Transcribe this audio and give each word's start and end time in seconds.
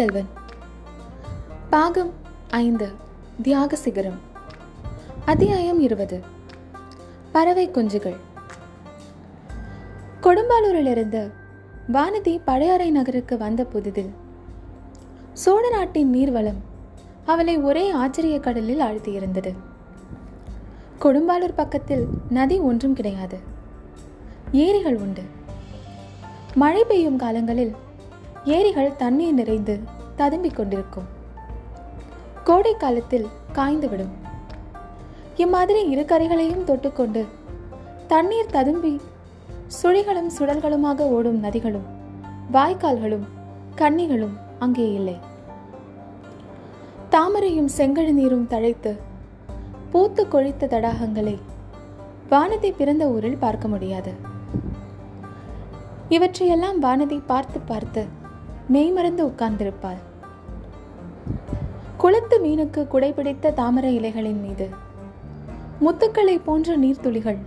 செல்வன். 0.00 0.28
பாகம் 1.70 2.12
ஐந்து 2.50 2.92
தியாக 3.42 3.76
சிகரம். 3.76 4.18
அத்தியாயம் 5.24 5.80
இருபது 5.80 6.22
பறவை 7.32 7.70
குஞ்சுகள். 7.70 8.16
கொடும்பாலூரிலிருந்து 10.20 11.30
வானதி 11.92 12.40
பழையாறை 12.44 12.90
நகருக்கு 12.90 13.38
வந்த 13.38 13.66
புதிதில் 13.72 14.08
சோழ 15.32 15.70
நாட்டின் 15.70 16.14
நீர்வளம் 16.14 16.60
அவளை 17.24 17.58
ஒரே 17.58 17.90
ஆச்சரிய 17.90 18.38
கடலில் 18.38 18.80
ஆழ்த்தியிருந்தது. 18.80 19.54
கொடும்பாலூர் 21.00 21.54
பக்கத்தில் 21.56 22.06
நதி 22.28 22.58
ஒன்றும் 22.58 22.94
கிடையாது. 22.94 23.38
ஏரிகள் 24.52 24.96
உண்டு. 24.96 25.22
மழை 26.54 26.84
பெய்யும் 26.84 27.16
காலங்களில் 27.16 27.74
ஏரிகள் 28.44 28.96
தண்ணீர் 28.96 29.34
நிறைந்து 29.34 29.80
ததும்பிக் 30.16 30.54
கொண்டிருக்கும். 30.54 31.08
கோடை 32.44 32.76
காலத்தில் 32.76 33.26
காய்ந்துவிடும். 33.52 34.12
இம்மாதிரி 35.36 35.88
இரு 35.88 36.02
கரைகளையும் 36.02 36.64
தொட்டுக்கொண்டு 36.66 37.24
தண்ணீர் 38.06 38.50
ததும்பி 38.50 39.00
சுழிகளும் 39.82 40.30
சுழல்களுமாக 40.38 41.00
ஓடும் 41.00 41.38
நதிகளும் 41.38 41.86
வாய்க்கால்களும் 42.52 43.26
கன்னிகளும் 43.76 44.36
அங்கே 44.58 44.92
இல்லை. 44.92 45.18
தாமரையும் 47.10 47.68
செங்கழு 47.76 48.12
நீரும் 48.12 48.48
தழைத்து 48.50 48.98
பூத்து 49.90 50.28
கொழித்த 50.28 50.66
தடாகங்களை 50.66 51.38
வானதி 52.30 52.72
பிறந்த 52.76 53.08
ஊரில் 53.08 53.36
பார்க்க 53.36 53.68
முடியாது. 53.68 54.12
இவற்றையெல்லாம் 56.08 56.82
வானதி 56.82 57.22
பார்த்து 57.26 57.60
பார்த்து 57.60 58.18
மெய்மறந்து 58.72 59.26
உட்கார்ந்திருப்பாள். 59.26 60.00
குளத்து 61.96 62.36
மீனுக்கு 62.44 62.86
குடைபிடித்த 62.88 63.52
தாமரை 63.52 63.94
இலைகளின் 63.94 64.40
மீது. 64.40 64.68
முத்துக்களை 65.80 66.40
போன்ற 66.44 66.78
நீர்த்துளிகள். 66.78 67.38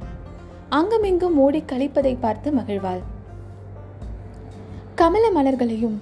அங்குமிங்கும் 0.70 1.38
ஓடி 1.38 1.64
கழிப்பதை 1.68 2.18
பார்த்து 2.20 2.52
மகிழ்வாள். 2.52 3.02
கமல 4.96 5.32
மலர்களையும் 5.32 5.98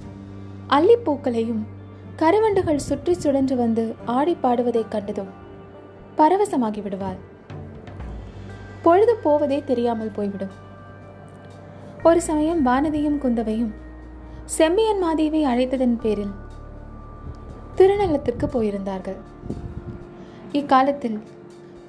அல்லிப்பூக்களையும் 0.70 1.62
கருவண்டுகள் 2.16 2.78
சுற்றி 2.78 3.14
சுழன்று 3.14 3.56
வந்து 3.56 3.96
ஆடி 4.06 4.38
பாடுவதைக் 4.44 4.92
கண்டதும் 4.92 5.32
பரவசமாகி 6.18 6.82
விடுவாள். 6.82 7.20
பொழுது 8.82 9.16
போவதே 9.16 9.64
தெரியாமல் 9.66 10.16
போய்விடும். 10.16 10.58
ஒரு 12.04 12.22
சமயம் 12.22 12.66
வானதியும் 12.66 13.18
குந்தவையும் 13.18 13.74
செம்பியன் 14.52 15.00
மாதேவி 15.00 15.46
அழைத்ததன் 15.46 16.00
பேரில் 16.02 16.32
திருநள்ளத்திற்கு 17.78 18.46
போயிருந்தார்கள். 18.54 19.20
இக்காலத்தில் 20.52 21.20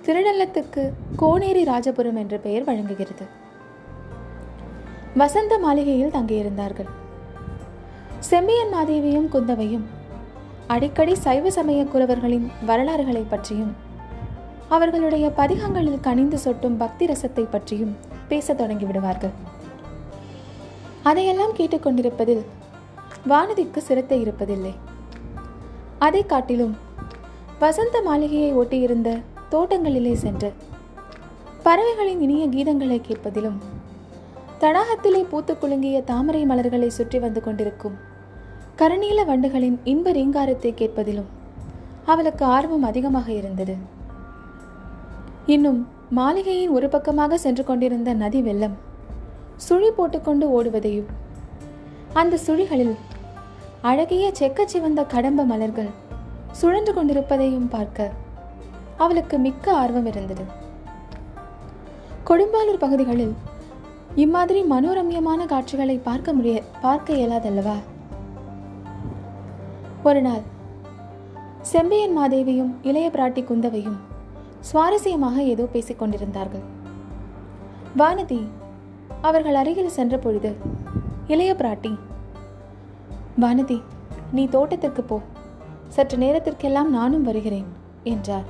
திருநள்ளத்துக்கு 0.07 0.91
கோனேரி 1.17 1.65
ராஜபுரம் 1.65 2.15
என்ற 2.15 2.37
பெயர் 2.37 2.65
வழங்குகிறது. 2.65 3.27
வசந்த 5.15 5.59
மாளிகையில் 5.59 6.11
தங்கியிருந்தார்கள். 6.11 6.91
செம்பியன் 8.19 8.75
மாதேவியும் 8.75 9.29
குந்தவையும் 9.29 9.87
அடிக்கடி 10.67 11.15
சைவ 11.15 11.51
சமய 11.51 11.85
குலவர்களின் 11.85 12.47
வரலாறுகளை 12.67 13.27
பற்றியும் 13.29 13.77
அவர்களுடைய 14.69 15.33
பதிகங்களில் 15.37 16.01
கனிந்து 16.01 16.39
சொட்டும் 16.39 16.77
பக்தி 16.77 17.07
ரசத்தை 17.07 17.47
பற்றியும் 17.51 17.97
பேசத் 18.29 18.59
தொடங்கி 18.59 18.85
விடுவார்கள். 18.85 19.52
அதையெல்லாம் 21.09 21.55
கேட்டுக்கொண்டிருப்பதில் 21.57 22.43
வானதிக்கு 23.31 23.81
சிரத்தை 23.87 24.17
இருப்பதில்லை. 24.25 24.73
அதை 25.99 26.23
காட்டிலும் 26.27 26.75
வசந்த 27.59 27.97
மாளிகையை 28.03 28.51
ஒட்டியிருந்த 28.55 29.11
தோட்டங்களிலே 29.53 30.13
சென்று 30.25 30.51
பறவைகளின் 31.63 32.21
இனிய 32.27 32.45
கீதங்களை 32.55 32.99
கேட்பதிலும் 33.09 33.59
தடாகத்திலே 34.61 35.23
பூத்து 35.31 35.55
குலுங்கிய 35.55 35.99
தாமரை 36.05 36.43
மலர்களை 36.45 36.89
சுற்றி 36.91 37.19
வந்து 37.19 37.41
கொண்டிருக்கும் 37.41 37.97
கருநீல 38.79 39.25
வண்டுகளின் 39.31 39.79
இன்ப 39.93 40.13
ரீங்காரத்தை 40.13 40.73
கேட்பதிலும் 40.75 41.31
அவளுக்கு 42.05 42.45
ஆர்வம் 42.45 42.87
அதிகமாக 42.91 43.29
இருந்தது. 43.33 43.75
இன்னும் 45.47 45.81
மாளிகையின் 46.11 46.73
ஒரு 46.77 46.89
பக்கமாக 46.89 47.39
சென்று 47.39 47.65
கொண்டிருந்த 47.65 48.13
நதி 48.23 48.43
வெள்ளம் 48.43 48.77
சுழி 49.65 49.91
போட்டுக்கொண்டு 49.91 50.47
ஓடுவதையும். 50.57 51.09
அந்த 52.21 52.39
சுழிகளில் 52.47 52.95
அழகிய 53.83 54.25
செக்க 54.39 54.65
சிவந்த 54.65 55.01
கடம்ப 55.05 55.45
மலர்கள் 55.45 55.91
சுழன்று 56.53 56.93
கொண்டிருப்பதையும் 56.95 57.69
பார்க்க 57.69 58.11
அவளுக்கு 58.97 59.37
மிக்க 59.39 59.75
ஆர்வம் 59.83 60.07
இருந்தது. 60.07 60.45
கொடும்பாலூர் 62.29 62.83
பகுதிகளில் 62.85 63.35
இம்மாதிரி 64.15 64.61
மனோரம்யமான 64.71 65.47
காட்சிகளை 65.47 65.97
பார்க்க 65.99 66.33
முடிய 66.33 66.57
பார்க்க 66.81 67.15
இயலாதல்லவா? 67.15 67.77
ஒரு 70.03 70.21
நாள் 70.21 70.45
செம்பியன் 71.73 72.17
மாதேவியும் 72.19 72.73
இளைய 72.83 73.09
பிராட்டி 73.15 73.43
குந்தவையும் 73.45 73.99
சுவாரஸ்யமாக 74.69 75.37
ஏதோ 75.53 75.65
பேசிக் 75.65 75.99
கொண்டிருந்தார்கள் 75.99 76.65
வானதி 77.97 78.41
அவர்கள் 79.21 79.55
அருகில் 79.55 79.89
சென்ற 79.89 80.19
பொழுது 80.19 80.57
இளைய 81.27 81.55
பிராட்டி 81.59 81.99
வானதி 83.41 83.83
நீ 84.33 84.47
தோட்டத்திற்கு 84.47 85.03
போ. 85.03 85.21
சற்று 85.89 86.19
நேரத்திற்கெல்லாம் 86.19 86.91
நானும் 86.91 87.23
வருகிறேன் 87.23 87.67
என்றார். 88.03 88.45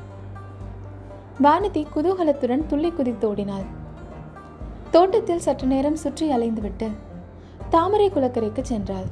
வானதி 1.42 1.86
குதூகலத்துடன் 1.96 2.66
துள்ளி 2.66 2.90
குதித்து 2.90 3.28
ஓடினாள். 3.28 3.62
தோட்டத்தில் 4.90 5.38
சற்று 5.38 5.66
நேரம் 5.66 5.96
சுற்றி 5.96 6.30
அலைந்துவிட்டு 6.30 6.90
தாமரை 7.70 8.10
குளக்கரைக்கு 8.10 8.64
சென்றாள். 8.68 9.08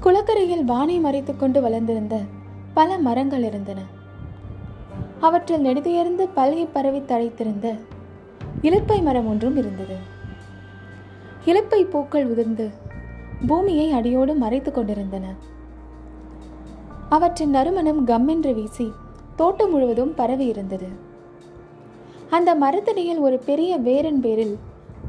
குளக்கரையில் 0.00 0.64
வானை 0.64 0.98
மறைத்துக் 0.98 1.40
கொண்டு 1.40 1.62
வளர்ந்திருந்த 1.62 2.20
பல 2.74 2.98
மரங்கள் 2.98 3.42
இருந்தன. 3.42 3.80
அவற்றில் 5.20 5.64
நெடுதியிருந்து 5.64 6.28
பல்கி 6.36 6.68
பரவி 6.72 7.00
தழைத்திருந்த 7.00 7.78
இலப்பை 8.62 9.02
மரம் 9.02 9.26
ஒன்றும் 9.26 9.56
இருந்தது. 9.56 9.96
இலப்பை 11.44 11.84
பூக்கள் 11.84 12.26
உதிர்ந்து 12.26 12.70
பூமியை 13.46 13.92
அடியோடு 13.92 14.34
மறைத்துக் 14.34 14.74
கொண்டிருந்தன. 14.74 15.34
அவற்றின் 17.08 17.50
நறுமணம் 17.50 18.06
கம்மென்று 18.06 18.54
வீசி 18.54 18.92
தோட்டம் 19.36 19.70
முழுவதும் 19.70 20.14
பரவி 20.14 20.46
இருந்தது. 20.46 20.88
அந்த 22.30 22.54
மரத்தடியில் 22.54 23.18
ஒரு 23.18 23.38
பெரிய 23.38 23.76
வேரன் 23.76 24.20
பேரில் 24.20 24.58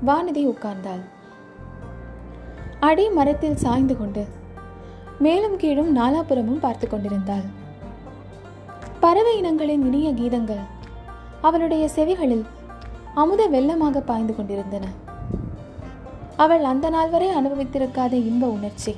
வானதி 0.05 0.43
உட்கார்ந்தாள். 0.45 1.03
அடி 2.79 3.09
மரத்தில் 3.09 3.55
சாய்ந்து 3.55 3.97
கொண்டு 3.97 4.25
மேலும் 5.19 5.57
கீழும் 5.57 5.97
நாலாபுரமும் 5.97 6.59
பார்த்து 6.59 6.87
கொண்டிருந்தாள். 6.87 7.45
பறவை 8.99 9.37
இனங்களின் 9.37 9.85
இனிய 9.85 10.09
கீதங்கள் 10.11 10.65
அவளுடைய 11.41 11.89
செவிகளில் 11.95 12.45
அமுத 13.21 13.41
வெள்ளமாக 13.49 13.97
பாய்ந்து 13.99 14.35
கொண்டிருந்தன. 14.35 14.85
அவள் 16.43 16.63
அந்த 16.63 16.87
நாள் 16.89 17.09
வரை 17.09 17.27
அனுபவித்திருக்காத 17.39 18.13
இன்ப 18.29 18.45
உணர்ச்சி 18.47 18.93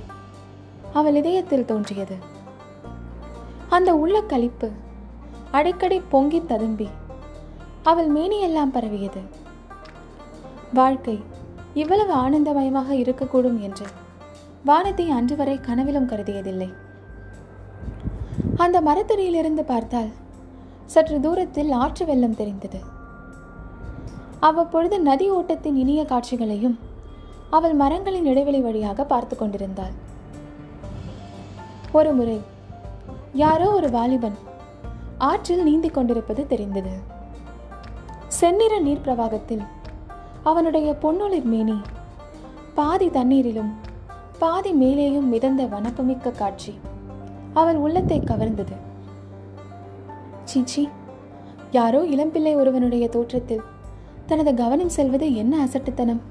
அவள் 0.94 1.16
இதயத்தில் 1.16 1.68
தோன்றியது. 1.72 2.18
அந்த 3.70 3.90
உள்ள 3.96 4.18
கழிப்பு 4.22 4.70
அடிக்கடி 5.52 5.98
பொங்கி 6.14 6.40
ததும்பி 6.46 6.88
அவள் 7.84 8.10
மேனியெல்லாம் 8.12 8.74
பரவியது. 8.78 9.22
வாழ்க்கை 10.74 11.18
இவ்வளவு 11.74 12.14
ஆனந்தமயமாக 12.16 12.90
இருக்கக்கூடும் 13.04 13.60
என்று 13.60 13.88
வானத்தை 14.64 15.06
அன்று 15.10 15.36
வரை 15.36 15.60
கனவிலும் 15.60 16.10
கருதியதில்லை. 16.10 16.70
அந்த 18.58 18.78
மரத்தடியிலிருந்து 18.82 19.64
பார்த்தால் 19.66 20.12
சற்று 20.86 21.18
தூரத்தில் 21.20 21.72
ஆற்று 21.84 22.04
வெள்ளம் 22.06 22.36
தெரிந்தது. 22.36 22.80
அவ்வப்பொழுது 24.48 24.96
நதி 25.00 25.28
ஓட்டத்தின் 25.32 25.78
இனிய 25.84 26.02
காட்சிகளையும் 26.06 26.76
அவள் 27.50 27.74
மரங்களின் 27.74 28.26
இடைவெளி 28.26 28.60
வழியாக 28.62 29.04
பார்த்து 29.04 29.36
கொண்டிருந்தாள். 29.36 29.94
ஒரு 31.92 32.12
முறை 32.14 32.38
யாரோ 33.34 33.68
ஒரு 33.72 33.90
வாலிபன் 33.90 34.38
ஆற்றில் 35.30 35.64
நீந்திக் 35.64 35.94
கொண்டிருப்பது 35.94 36.42
தெரிந்தது. 36.48 36.94
செந்நிற 38.40 38.74
நீர் 38.80 39.04
பிரவாகத்தில் 39.06 39.64
அவனுடைய 40.44 40.90
பொன்னொளிர் 41.04 41.50
மேனி 41.54 41.78
பாதி 42.80 43.08
தண்ணீரிலும் 43.10 43.72
பாதி 44.40 44.74
மேலேயும் 44.74 45.30
மிதந்த 45.34 45.64
வனப்புமிக்க 45.74 46.32
காட்சி 46.32 46.74
அவள் 47.54 47.80
உள்ளத்தை 47.86 48.20
கவர்ந்தது. 48.20 48.76
சீச்சி 50.44 50.84
யாரோ 51.72 52.02
இளம்பிள்ளை 52.16 52.54
ஒருவனுடைய 52.56 53.06
தோற்றத்தில் 53.16 53.64
தனது 54.26 54.54
கவனம் 54.54 54.90
செல்வது 54.90 55.36
என்ன 55.36 55.64
அசட்டுத்தனம்? 55.64 56.22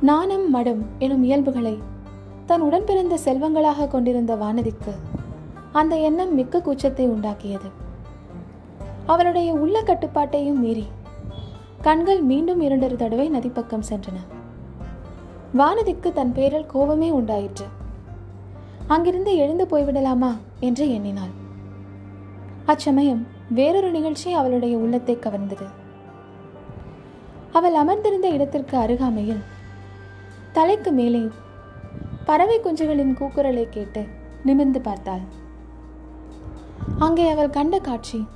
நாணம் 0.00 0.50
மடம் 0.50 0.86
எனும் 0.98 1.22
இயல்புகளை 1.22 1.78
தன் 2.46 2.60
உடன் 2.60 2.84
பிறந்த 2.84 3.18
செல்வங்களாக 3.24 3.86
கொண்டிருந்த 3.86 4.34
வானதிக்கு 4.34 4.92
அந்த 5.72 5.96
எண்ணம் 5.96 6.34
மிக்க 6.34 6.58
கூச்சத்தை 6.58 7.06
உண்டாக்கியது. 7.08 7.70
அவளுடைய 9.06 9.52
உள்ள 9.52 9.82
கட்டுப்பாட்டையும் 9.82 10.58
மீறி 10.58 10.86
கண்கள் 11.80 12.20
மீண்டும் 12.20 12.60
இரண்டொரு 12.60 12.96
தடவை 12.96 13.30
நதிப்பக்கம் 13.30 13.88
சென்றன. 13.88 14.18
வானதிக்கு 15.58 16.12
தன் 16.12 16.32
பேரில் 16.32 16.66
கோபமே 16.66 17.10
உண்டாயிற்று. 17.10 17.66
அங்கிருந்து 18.86 19.36
எழுந்து 19.36 19.64
போய்விடலாமா 19.70 20.36
என்று 20.60 20.92
எண்ணினாள். 20.94 21.32
அச்சமயம் 22.66 23.26
வேறொரு 23.48 23.90
நிகழ்ச்சி 23.90 24.32
அவளுடைய 24.32 24.76
உள்ளத்தை 24.76 25.16
கவர்ந்தது. 25.16 25.80
அவள் 27.52 27.74
அமர்ந்திருந்த 27.74 28.28
இடத்திற்கு 28.28 28.76
அருகாமையில் 28.76 29.42
தலைக்கு 30.52 30.92
மேலே 30.92 31.28
பறவை 32.24 32.60
குஞ்சுகளின் 32.60 33.16
கூக்குரலை 33.20 33.64
கேட்டு 33.70 34.06
நிமிர்ந்து 34.44 34.80
பார்த்தாள். 34.80 35.24
அங்கே 36.98 37.28
அவள் 37.28 37.50
கண்ட 37.50 37.78
காட்சி 37.78 38.26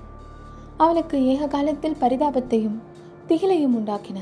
அவளுக்கு 0.76 1.24
ஏக 1.26 1.46
காலத்தில் 1.46 2.00
பரிதாபத்தையும் 2.00 2.78
திகிலையும் 3.28 3.76
உண்டாக்கின. 3.78 4.18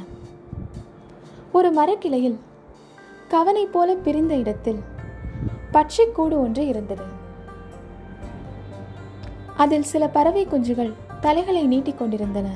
ஒரு 1.52 1.70
மரக்கிளையில் 1.70 2.38
கவனை 3.28 3.66
போல 3.66 3.94
பிரிந்த 3.94 4.34
இடத்தில் 4.34 4.80
பட்சிக்கூடு 5.72 6.12
கூடு 6.12 6.40
ஒன்று 6.40 6.66
இருந்தது. 6.66 7.06
அதில் 9.56 9.90
சில 9.92 10.08
பறவை 10.08 10.46
குஞ்சுகள் 10.46 10.92
தலைகளை 11.20 11.66
நீட்டிக் 11.66 11.98
கொண்டிருந்தன. 11.98 12.48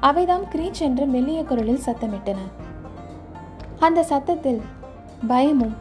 அவைதாம் 0.00 0.44
கிரீச் 0.44 0.80
என்று 0.80 1.06
மெல்லிய 1.06 1.44
குரலில் 1.44 1.86
சத்தமிட்டன. 1.86 2.36
அந்த 3.78 4.02
சத்தத்தில் 4.02 4.60
பயமும் 5.28 5.74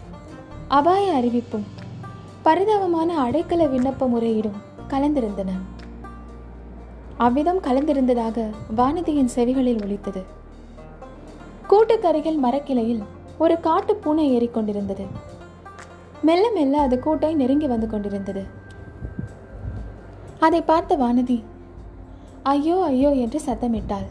அபாய 0.68 1.14
அறிவிப்பும் 1.14 1.66
பரிதாபமான 2.44 3.10
அடைக்கல 3.26 3.66
விண்ணப்ப 3.66 4.08
முறையீடும் 4.08 4.58
கலந்திருந்தன. 4.90 5.52
அவ்விதம் 7.18 7.62
கலந்திருந்ததாக 7.62 8.50
வானதியின் 8.78 9.30
செவிகளில் 9.36 9.82
ஒலித்தது. 9.84 10.24
கூட்டுக்கருகில் 11.70 12.38
மரக்கிளையில் 12.38 13.04
ஒரு 13.38 13.60
காட்டு 13.60 13.96
பூனை 13.96 14.26
ஏறிக்கொண்டிருந்தது 14.38 15.06
மெல்ல 16.22 16.52
மெல்ல 16.52 16.82
அது 16.82 17.02
கூட்டை 17.06 17.34
நெருங்கி 17.34 17.68
வந்து 17.68 17.90
கொண்டிருந்தது. 17.90 18.44
அதை 20.40 20.62
பார்த்த 20.62 20.98
வானதி 20.98 21.44
ஐயோ 22.44 22.84
ஐயோ 22.84 23.12
என்று 23.12 23.42
சத்தமிட்டாள். 23.46 24.08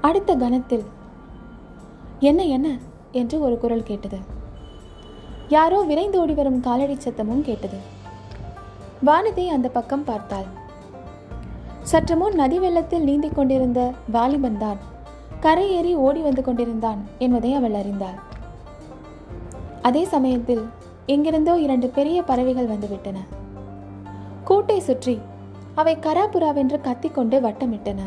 அடுத்த 0.00 0.34
கணத்தில் 0.34 0.84
என்ன 2.20 2.44
என்ன? 2.44 2.76
என்று 3.12 3.40
ஒரு 3.40 3.58
குரல் 3.58 3.82
கேட்டது. 3.82 4.18
யாரோ 5.48 5.80
விரைந்து 5.80 6.20
ஓடி 6.20 6.32
வரும் 6.32 6.60
காலடி 6.60 6.94
சத்தமும் 6.94 7.42
கேட்டது. 7.42 7.76
வானதி 9.06 9.48
அந்த 9.48 9.68
பக்கம் 9.68 10.04
பார்த்தாள். 10.04 10.44
சற்று 11.82 12.16
முன் 12.16 12.34
நதி 12.34 12.58
வெள்ளத்தில் 12.58 13.02
நீந்தி 13.02 13.28
கொண்டிருந்த 13.28 13.92
வாலிபன் 14.12 14.58
தான் 14.58 14.76
கரை 15.40 15.70
ஏறி 15.70 15.94
ஓடி 15.94 16.20
வந்து 16.20 16.42
கொண்டிருந்தான் 16.42 17.04
என்பதை 17.18 17.54
அவள் 17.54 17.74
அறிந்தாள். 17.74 18.18
அதே 19.82 20.04
சமயத்தில் 20.04 20.68
எங்கிருந்தோ 21.06 21.58
இரண்டு 21.58 21.88
பெரிய 21.88 22.22
பறவைகள் 22.22 22.68
வந்துவிட்டன. 22.68 23.16
கூட்டை 24.46 24.78
சுற்றி 24.78 25.20
அவை 25.74 25.96
கராபுராவென்று 25.96 26.80
கத்திக்கொண்டு 26.80 27.40
வட்டமிட்டன. 27.40 28.00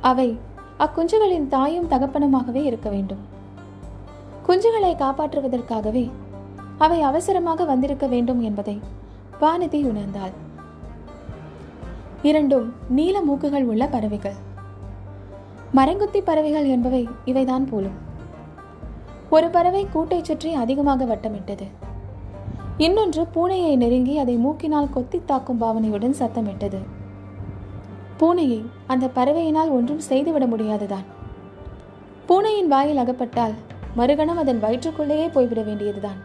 அவை 0.00 0.38
அக்குஞ்சுகளின் 0.78 1.48
தாயும் 1.48 1.90
தகப்பனுமாகவே 1.90 2.62
இருக்க 2.64 2.90
வேண்டும். 2.90 3.22
குஞ்சுகளை 4.46 4.94
காப்பாற்றுவதற்காகவே 4.96 6.10
அவை 6.78 7.02
அவசரமாக 7.02 7.64
வந்திருக்க 7.64 8.06
வேண்டும் 8.06 8.42
என்பதை 8.42 8.80
வானதி 9.40 9.80
உணர்ந்தாள். 9.84 10.32
இரண்டும் 12.22 12.74
நீல 12.88 13.20
மூக்குகள் 13.20 13.64
உள்ள 13.64 13.86
பறவைகள். 13.86 14.34
மரங்குத்தி 15.74 16.20
பறவைகள் 16.24 16.66
என்பவை 16.66 17.08
இவைதான் 17.26 17.66
போலும். 17.70 18.12
ஒரு 19.30 19.48
பறவை 19.48 19.86
கூட்டை 19.94 20.22
சுற்றி 20.22 20.52
அதிகமாக 20.52 21.04
வட்டமிட்டது. 21.04 21.66
இன்னொன்று 22.78 23.26
பூனையை 23.34 23.76
நெருங்கி 23.76 24.18
அதை 24.18 24.36
மூக்கினால் 24.36 24.90
கொத்தி 24.90 25.22
தாக்கும் 25.24 25.60
பாவனையுடன் 25.60 26.16
சத்தமிட்டது. 26.18 26.78
பூனையை 28.18 28.64
அந்த 28.86 29.06
பறவையினால் 29.14 29.70
ஒன்றும் 29.70 29.98
செய்துவிட 29.98 30.46
முடியாதுதான். 30.46 31.04
பூனையின் 32.26 32.68
வாயில் 32.68 32.96
அகப்பட்டால் 32.96 33.52
மறுகணம் 33.96 34.36
அதன் 34.36 34.60
வயிற்றுக்குள்ளேயே 34.60 35.28
போய்விட 35.28 35.62
வேண்டியதுதான். 35.62 36.16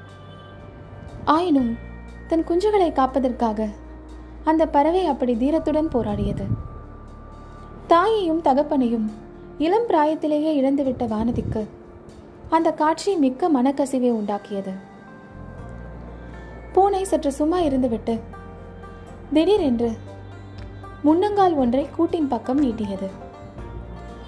ஆயினும் 1.26 1.78
தன் 2.28 2.44
குஞ்சுகளை 2.44 2.92
காப்பதற்காக 2.92 3.68
அந்த 4.44 4.66
பறவை 4.66 5.06
அப்படி 5.06 5.34
தீரத்துடன் 5.34 5.94
போராடியது. 5.94 6.46
தாயையும் 7.88 8.42
தகப்பனையும் 8.42 9.12
இளம் 9.58 9.88
பிராயத்திலேயே 9.88 10.52
இழந்துவிட்ட 10.62 11.08
வானதிக்கு 11.08 11.68
அந்த 12.50 12.72
காட்சி 12.72 13.16
மிக்க 13.16 13.50
மனக்கசிவை 13.50 14.12
உண்டாக்கியது. 14.12 14.74
பூனை 16.80 17.04
சற்று 17.04 17.32
சும்மா 17.32 17.58
இருந்துவிட்டு 17.60 18.14
திடீரென்று 19.34 19.88
முன்னங்கால் 21.06 21.56
ஒன்றை 21.56 21.88
கூட்டின் 21.96 22.28
பக்கம் 22.28 22.62
நீட்டியது. 22.64 23.08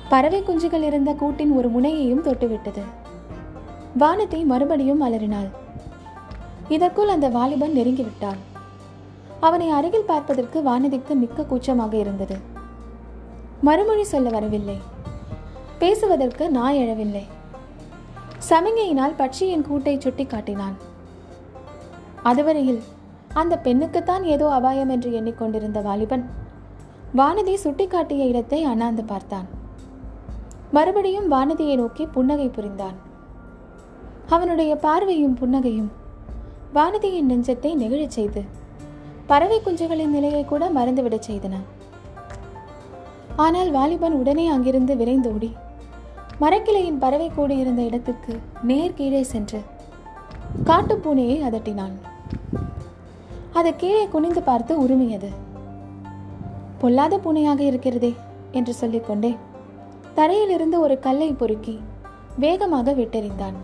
பறவை 0.10 0.44
குஞ்சுகள் 0.44 0.82
இருந்த 0.82 1.12
கூட்டின் 1.14 1.54
ஒரு 1.58 1.70
முனையையும் 1.70 2.24
தொட்டுவிட்டது. 2.26 2.84
வானத்தை 3.98 4.42
மறுபடியும் 4.44 5.02
அலறினாள். 5.02 5.50
இதற்குள் 6.68 7.14
அந்த 7.16 7.30
வாலிபன் 7.30 7.78
நெருங்கிவிட்டான். 7.78 8.42
அவனை 9.40 9.70
அருகில் 9.70 10.10
பார்ப்பதற்கு 10.12 10.60
வானதிக்கு 10.70 11.16
மிக்க 11.16 11.46
கூச்சமாக 11.46 11.98
இருந்தது. 11.98 12.38
மறுமொழி 13.62 14.04
சொல்ல 14.04 14.30
வரவில்லை. 14.30 14.80
பேசுவதற்கு 15.80 16.50
நாய் 16.60 16.82
எழவில்லை 16.84 17.26
சமிகையினால் 18.50 19.20
பட்சியின் 19.24 19.68
கூட்டை 19.72 19.98
சுட்டி 19.98 20.26
காட்டினான். 20.26 20.78
அதுவரையில் 22.30 22.82
அந்த 23.42 23.54
பெண்ணுக்குத்தான் 23.66 24.24
ஏதோ 24.34 24.48
அபாயம் 24.58 24.92
என்று 24.96 25.10
எண்ணிக்கொண்டிருந்த 25.20 25.80
வாலிபன் 25.88 26.26
வானதி 27.20 27.54
சுட்டிக்காட்டிய 27.64 28.24
இடத்தை 28.32 28.60
அண்ணாந்து 28.72 29.04
பார்த்தான். 29.04 29.48
மறுபடியும் 30.76 31.32
வானதியை 31.34 31.76
நோக்கி 31.82 32.04
புன்னகை 32.16 32.48
புரிந்தான். 32.58 32.98
அவனுடைய 34.36 34.72
பார்வையும் 34.86 35.38
புன்னகையும் 35.42 35.90
வானதியின் 36.78 37.30
நெஞ்சத்தை 37.32 37.72
நெகிழச் 37.82 38.16
செய்து 38.18 38.42
பறவை 39.32 39.58
குஞ்சுகளின் 39.66 40.14
நிலையை 40.16 40.44
கூட 40.46 40.64
மறந்துவிடச் 40.78 41.28
செய்தன. 41.30 41.56
ஆனால் 43.46 43.70
வாலிபன் 43.72 44.16
உடனே 44.22 44.46
அங்கிருந்து 44.56 44.96
விரைந்தோடி 45.02 45.52
மரக்கிளையின் 46.44 47.02
பறவை 47.04 47.28
கூடியிருந்த 47.36 47.82
இடத்துக்கு 47.90 48.34
நேர் 48.70 48.98
கீழே 49.00 49.24
சென்று 49.34 49.60
காட்டுப்பூனையை 50.70 51.38
அதட்டினான். 51.48 51.94
அது 53.54 53.70
கீழே 53.76 54.04
குனிந்து 54.08 54.42
பார்த்து 54.42 54.74
உருமியது. 54.84 55.30
பொல்லாத 56.82 57.18
பூனையாக 57.18 57.60
இருக்கிறதே 57.60 58.12
என்று 58.52 58.74
சொல்லிக்கொண்டே 58.74 59.32
தரையிலிருந்து 60.16 60.78
ஒரு 60.80 60.96
கல்லை 61.00 61.30
பொறுக்கி 61.34 61.76
வேகமாக 62.36 62.92
விட்டெறிந்தான். 62.92 63.58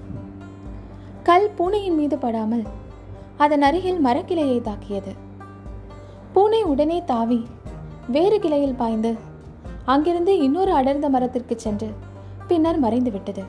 கல் 1.23 1.49
பூனையின் 1.57 1.97
மீது 1.99 2.17
படாமல் 2.17 2.65
அதன் 3.37 3.61
அருகில் 3.61 3.99
மரக்கிளையை 4.05 4.59
தாக்கியது. 4.61 5.13
பூனை 6.33 6.61
உடனே 6.63 6.99
தாவி 7.11 7.39
வேறு 8.15 8.37
கிளையில் 8.39 8.79
பாய்ந்து 8.81 9.11
அங்கிருந்து 9.85 10.33
இன்னொரு 10.45 10.71
அடர்ந்த 10.71 11.07
மரத்திற்கு 11.09 11.55
சென்று 11.65 11.89
பின்னர் 12.47 12.79
மறைந்து 12.79 13.11
விட்டது 13.11 13.43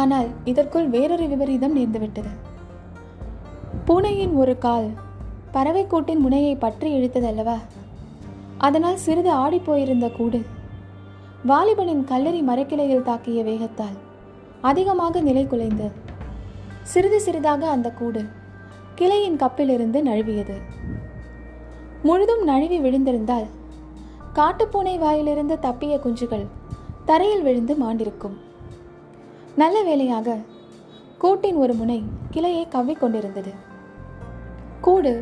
ஆனால் 0.00 0.28
இதற்குள் 0.44 0.88
வேறொரு 0.88 1.26
விபரீதம் 1.28 1.76
நேர்ந்துவிட்டது. 1.76 2.32
பூனையின் 3.86 4.34
ஒரு 4.40 4.52
கால் 4.64 4.88
பறவை 5.54 5.82
கூட்டின் 5.86 6.20
முனையை 6.24 6.52
பற்றி 6.56 6.88
இழுத்ததல்லவா? 6.98 7.54
அதனால் 8.58 9.00
சிறிது 9.04 9.30
ஆடிப்போயிருந்த 9.34 10.06
கூடு 10.16 10.40
வாலிபனின் 11.46 12.04
கல்லறி 12.10 12.40
மரக்கிளையில் 12.50 13.06
தாக்கிய 13.08 13.40
வேகத்தால் 13.48 13.96
அதிகமாக 14.60 15.22
நிலை 15.28 15.44
குலைந்து 15.46 15.88
சிறிது 16.92 17.18
சிறிதாக 17.20 17.66
அந்த 17.70 17.90
கூடு 17.90 18.22
கிளையின் 18.94 19.40
கப்பிலிருந்து 19.42 20.00
நழுவியது. 20.10 20.56
முழுதும் 22.02 22.44
நழுவி 22.44 22.78
விழுந்திருந்தால் 22.78 23.48
காட்டுப்பூனை 24.38 24.94
வாயிலிருந்து 25.04 25.58
தப்பிய 25.66 25.96
குஞ்சுகள் 26.04 26.46
தரையில் 27.04 27.44
விழுந்து 27.48 27.76
மாண்டிருக்கும். 27.82 28.38
நல்ல 29.56 29.76
வேளையாக 29.82 30.38
கூட்டின் 31.18 31.60
ஒரு 31.64 31.74
முனை 31.74 32.00
கிளையை 32.30 32.64
கவ்விக்கொண்டிருந்தது 32.74 33.52
கூடு. 34.82 35.12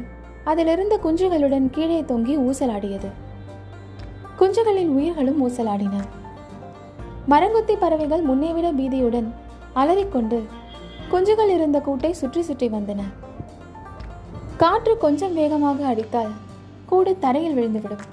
அதிலிருந்த 0.44 0.94
குஞ்சுகளுடன் 1.04 1.66
கீழே 1.70 1.98
தொங்கி 2.02 2.34
ஊசலாடியது. 2.46 3.10
குஞ்சுகளின் 4.38 4.92
உயிர்களும் 4.98 5.40
ஊசலாடின. 5.48 5.96
மரங்குத்தி 7.28 7.74
பறவைகள் 7.78 8.26
முன்னேவிட 8.26 8.68
பீதியுடன் 8.78 9.28
அலறிக்கொண்டு 9.74 10.38
குஞ்சுகள் 11.10 11.50
இருந்த 11.56 11.78
கூட்டை 11.78 12.10
சுற்றி 12.10 12.42
சுற்றி 12.42 12.68
வந்தன. 12.68 13.02
காற்று 14.56 14.98
கொஞ்சம் 14.98 15.34
வேகமாக 15.34 15.86
அடித்தால் 15.86 16.32
கூடு 16.86 17.18
தரையில் 17.18 17.56
விழுந்துவிடும். 17.56 18.06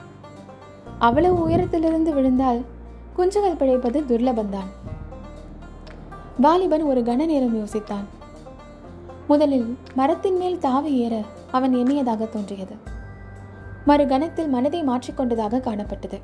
அவ்வளவு 1.00 1.40
உயரத்திலிருந்து 1.48 2.14
விழுந்தால் 2.14 2.62
குஞ்சுகள் 3.18 3.58
பிழைப்பது 3.58 4.02
துர்லபந்தான். 4.02 4.70
வாலிபன் 6.42 6.84
ஒரு 6.84 7.02
கன 7.02 7.26
நேரம் 7.26 7.58
யோசித்தான். 7.58 8.06
முதலில் 9.28 9.78
மரத்தின் 9.96 10.38
மேல் 10.38 10.60
தாவி 10.60 10.92
ஏற 10.98 11.16
அவன் 11.52 11.74
எண்ணியதாக 11.74 12.30
தோன்றியது. 12.30 12.76
மறு 13.86 14.08
கணத்தில் 14.08 14.54
மனதை 14.56 14.82
மாற்றிக்கொண்டதாக 14.84 15.62
காணப்பட்டது. 15.68 16.18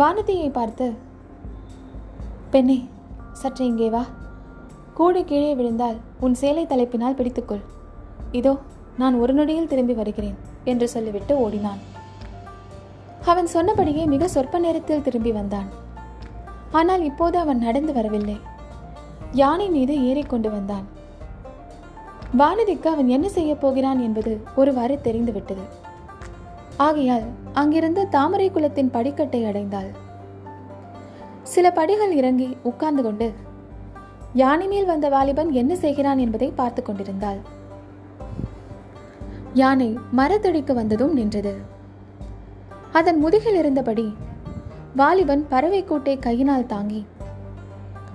வானதியை 0.00 0.50
பார்த்து 0.50 0.86
பெண்ணே 2.50 2.78
சற்று 3.32 3.64
இங்கே 3.66 3.90
வா. 3.90 4.04
கூடு 4.94 5.24
கீழே 5.24 5.54
விழுந்தால் 5.54 5.98
உன் 6.20 6.34
சேலை 6.34 6.64
தலைப்பினால் 6.66 7.18
பிடித்துக்கொள். 7.18 7.64
இதோ 8.32 8.52
நான் 8.96 9.14
ஒரு 9.14 9.32
நொடியில் 9.34 9.68
திரும்பி 9.72 9.94
வருகிறேன் 9.94 10.38
என்று 10.64 10.88
சொல்லிவிட்டு 10.88 11.34
ஓடினான். 11.38 11.80
அவன் 13.24 13.46
சொன்னபடியே 13.46 14.04
மிக 14.06 14.28
சொற்ப 14.28 14.58
நேரத்தில் 14.58 15.02
திரும்பி 15.02 15.32
வந்தான். 15.32 15.68
ஆனால் 16.70 17.02
இப்போது 17.02 17.38
அவன் 17.38 17.58
நடந்து 17.58 17.92
வரவில்லை. 17.92 18.38
யானை 19.32 19.68
மீது 19.68 19.94
ஏறிக்கொண்டு 20.08 20.50
வந்தான். 20.50 20.86
வானதிக்கு 22.40 22.86
அவன் 22.86 23.08
என்ன 23.08 23.28
செய்ய 23.28 23.54
போகிறான் 23.54 23.98
என்பது 23.98 24.40
ஒருவாறு 24.56 25.00
தெரிந்துவிட்டது. 25.00 25.64
ஆகையால் 26.76 27.22
அங்கிருந்த 27.52 28.04
தாமரை 28.04 28.50
குலத்தின் 28.50 28.90
படிக்கட்டை 28.90 29.40
அடைந்தாள். 29.44 29.90
சில 31.42 31.70
படிகள் 31.70 32.16
இறங்கி 32.16 32.56
உட்கார்ந்து 32.62 33.02
கொண்டு 33.02 33.32
யானை 34.32 34.66
மேல் 34.66 34.84
வந்த 34.84 35.08
வாலிபன் 35.08 35.52
என்ன 35.52 35.74
செய்கிறான் 35.74 36.18
என்பதை 36.18 36.52
பார்த்து 36.54 36.82
கொண்டிருந்தாள். 36.82 37.40
யானை 39.54 39.98
மரத்தடிக்கு 40.16 40.74
வந்ததும் 40.74 41.14
நின்றது. 41.14 41.54
அதன் 42.92 43.18
முதுகில் 43.18 43.54
இருந்தபடி 43.54 44.16
வாலிபன் 44.96 45.46
பறவை 45.48 45.84
கூட்டை 45.84 46.18
கையினால் 46.18 46.66
தாங்கி 46.66 47.06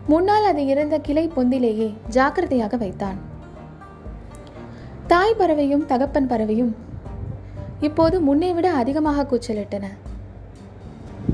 முன்னால் 0.08 0.44
அது 0.44 0.66
இருந்த 0.66 0.96
கிளை 1.00 1.28
பொந்திலேயே 1.28 1.94
ஜாக்கிரதையாக 2.10 2.78
வைத்தான். 2.78 3.27
தாய் 5.08 5.36
பறவையும் 5.38 5.86
தகப்பன் 5.86 6.28
பறவையும் 6.28 6.76
இப்போது 7.80 8.22
முன்னே 8.22 8.54
விட 8.54 8.74
அதிகமாக 8.74 9.24
கூச்சலிட்டன. 9.24 9.86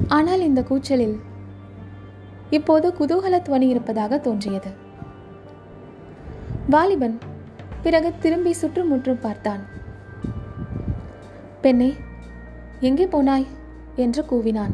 ஆனால் 0.08 0.42
இந்த 0.42 0.64
கூச்சலில் 0.64 1.20
இப்போது 2.50 2.94
குதூகல 3.00 3.42
துவனி 3.42 3.62
இருப்பதாக 3.62 4.18
தோன்றியது. 4.18 4.72
வாலிபன் 6.70 7.18
பிறகு 7.84 8.14
திரும்பி 8.20 8.54
சுற்றுமுற்றும் 8.54 9.20
பார்த்தான். 9.22 9.60
பெண்ணே 11.62 11.94
எங்கே 12.80 13.06
போனாய்? 13.06 13.46
என்று 13.96 14.26
கூவினான். 14.32 14.74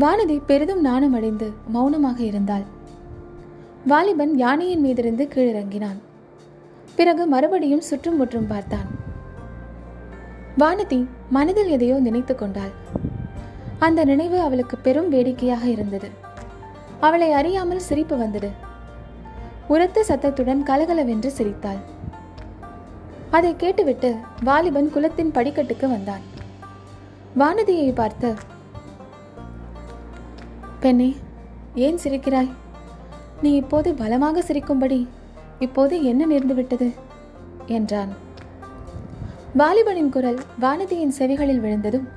வானதி 0.00 0.40
பெரிதும் 0.46 0.80
நாணமடைந்து 0.80 1.52
மௌனமாக 1.68 2.22
இருந்தாள். 2.22 2.62
வாலிபன் 3.86 4.36
யானையின் 4.36 4.84
மீதிருந்து 4.84 5.28
கீழிறங்கினான். 5.34 6.06
பிறகு 6.98 7.24
மறுபடியும் 7.26 7.84
சுற்றும் 7.88 8.16
முற்றும் 8.16 8.48
பார்த்தான். 8.52 8.88
வானதி 10.62 10.98
மனதில் 11.36 11.70
எதையோ 11.74 11.96
நினைத்து 12.06 12.34
கொண்டாள். 12.34 12.72
அந்த 13.86 14.00
நினைவு 14.10 14.38
அவளுக்கு 14.46 14.76
பெரும் 14.86 15.10
வேடிக்கையாக 15.14 15.64
இருந்தது. 15.66 16.08
அவளை 17.06 17.28
அறியாமல் 17.32 17.86
சிரிப்பு 17.88 18.16
வந்தது. 18.16 18.50
உரத்த 19.74 20.02
சத்தத்துடன் 20.10 20.62
கலகலவென்று 20.62 21.30
சிரித்தாள். 21.38 21.80
அதை 23.36 23.52
கேட்டுவிட்டு 23.56 24.10
வாலிபன் 24.48 24.90
குலத்தின் 24.94 25.34
படிக்கட்டுக்கு 25.36 25.86
வந்தான். 25.94 26.24
வானதியை 27.42 27.90
பார்த்து 28.00 28.30
பெண்ணே 30.82 31.10
ஏன் 31.86 32.00
சிரிக்கிறாய்? 32.04 32.50
நீ 33.42 33.50
இப்போது 33.62 33.88
பலமாக 33.94 34.42
சிரிக்கும்படி 34.48 34.98
இப்போது 35.58 36.04
என்ன 36.04 36.26
நேர்ந்து 36.26 36.54
விட்டது? 36.54 36.92
என்றான். 37.66 38.08
வாலிபனின் 39.58 40.08
குரல் 40.08 40.38
வானதியின் 40.60 41.12
செவிகளில் 41.18 41.60
விழுந்ததும் 41.60 42.08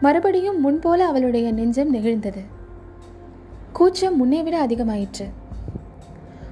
மறுபடியும் 0.00 0.60
முன்போல 0.60 0.96
அவளுடைய 0.96 1.52
நெஞ்சம் 1.52 1.94
நெகிழ்ந்தது. 1.94 2.44
கூச்சம் 3.72 4.16
முன்னே 4.16 4.42
அதிகமாயிற்று. 4.42 5.30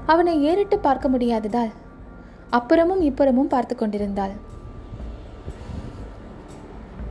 அவனை 0.07 0.43
ஏறிட்டு 0.43 0.79
பார்க்க 0.79 1.09
முடியாததால் 1.09 1.71
அப்புறமும் 2.53 3.01
இப்புறமும் 3.01 3.49
பார்த்து 3.49 3.77
கொண்டிருந்தாள். 3.77 4.31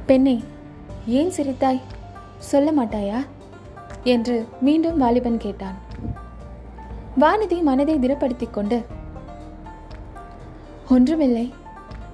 பெண்ணே 0.05 0.43
ஏன் 1.07 1.29
சிரித்தாய்? 1.29 1.81
சொல்ல 2.37 2.83
மாட்டாயா? 2.83 3.25
என்று 4.03 4.47
மீண்டும் 4.61 4.97
வாலிபன் 4.97 5.37
கேட்டான். 5.37 5.75
வானதி 7.19 7.61
மனதை 7.61 7.99
திடப்படுத்திக் 7.99 8.53
கொண்டு 8.53 8.99
ஒன்றுமில்லை. 10.91 11.53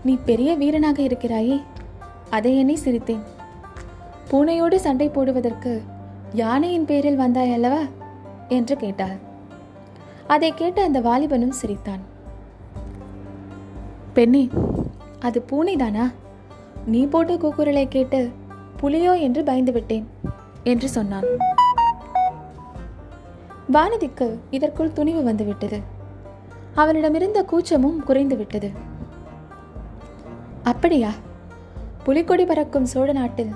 நீ 0.04 0.18
பெரிய 0.26 0.56
வீரனாக 0.56 1.02
இருக்கிறாயே. 1.02 1.62
அதை 2.30 2.58
எண்ணி 2.58 2.74
சிரித்தேன். 2.74 3.24
பூனையோடு 4.32 4.76
சண்டை 4.76 5.10
போடுவதற்கு 5.10 5.84
யானையின் 6.34 6.86
பேரில் 6.86 7.16
வந்தாய் 7.16 7.54
அல்லவா? 7.54 7.82
என்று 8.48 8.78
கேட்டாள். 8.78 9.16
அதை 10.28 10.54
கேட்டு 10.54 10.82
அந்த 10.82 11.02
வாலிபனும் 11.02 11.50
சிரித்தான். 11.50 12.00
பெண்ணே 14.14 14.50
அது 15.20 15.46
பூனைதானா? 15.52 16.14
நீ 16.86 17.06
போட்ட 17.06 17.34
கூக்குரலை 17.34 17.88
கேட்டு 17.88 18.32
புலியோ 18.82 19.20
என்று 19.20 19.44
பயந்து 19.44 19.72
விட்டேன் 19.72 20.10
என்று 20.64 20.90
சொன்னான். 20.90 21.24
வானதிக்கு 23.74 24.38
இதற்குள் 24.50 24.94
துணிவு 24.94 25.24
வந்துவிட்டது. 25.24 25.96
அவனிடமிருந்த 26.82 27.40
கூச்சமும் 27.44 28.02
குறைந்துவிட்டது. 28.08 28.70
அப்படியா? 30.64 31.12
புலிக்கொடி 32.04 32.46
பறக்கும் 32.46 32.86
சோழ 32.86 33.12
நாட்டில் 33.12 33.54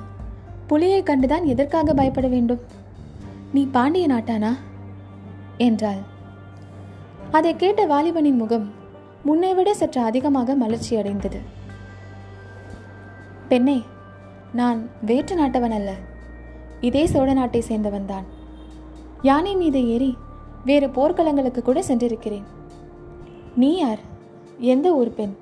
புலியை 0.68 1.04
கண்டுதான் 1.04 1.44
எதற்காக 1.44 1.94
பயப்பட 1.94 2.28
வேண்டும்? 2.28 2.62
நீ 3.54 3.62
பாண்டிய 3.72 4.08
நாட்டானா? 4.08 4.51
என்றாள். 5.58 6.01
அதை 7.32 7.56
கேட்ட 7.56 7.82
வாலிபனின் 7.86 8.40
முகம் 8.44 8.68
முன்னை 9.24 9.54
விட 9.54 9.74
சற்று 9.74 10.01
அதிகமாக 10.01 10.56
மலர்ச்சி 10.56 10.94
அடைந்தது 10.98 11.40
பெண்ணே 13.48 13.78
நான் 14.54 14.80
வேற்று 15.06 15.36
நாட்டவன் 15.36 15.75
அல்ல. 15.80 15.92
இதே 16.82 17.04
சோழ 17.06 17.34
நாட்டை 17.34 17.63
சேர்ந்தவன் 17.68 18.06
தான். 18.06 18.25
யானை 19.22 19.56
மீது 19.56 19.80
ஏறி 19.88 20.18
வேறு 20.66 20.88
போர்க்களங்களுக்கு 20.88 21.62
கூட 21.62 21.80
சென்றிருக்கிறேன். 21.82 22.60
நீ 23.55 23.77
யார்? 23.77 24.00
எந்த 24.60 24.93
ஊர் 24.93 25.13
பெண்? 25.13 25.36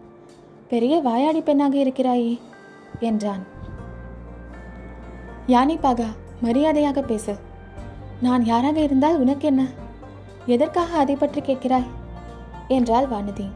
பெரிய 0.67 0.99
வாயாடி 0.99 1.41
பெண்ணாக 1.41 1.77
இருக்கிறாயே 1.77 2.39
என்றான். 2.99 3.43
யானைப்பாகா 5.47 6.05
மரியாதையாக 6.41 7.01
பேசு. 7.01 7.35
நான் 8.21 8.45
யாராக 8.45 8.79
இருந்தால் 8.79 9.19
உனக்கு 9.19 9.47
என்ன? 9.47 9.67
எதற்காக 10.45 10.97
அதை 10.97 11.15
பற்றி 11.15 11.41
கேட்கிறாய்? 11.41 11.85
என்றாள் 12.67 13.05
வானதி. 13.05 13.49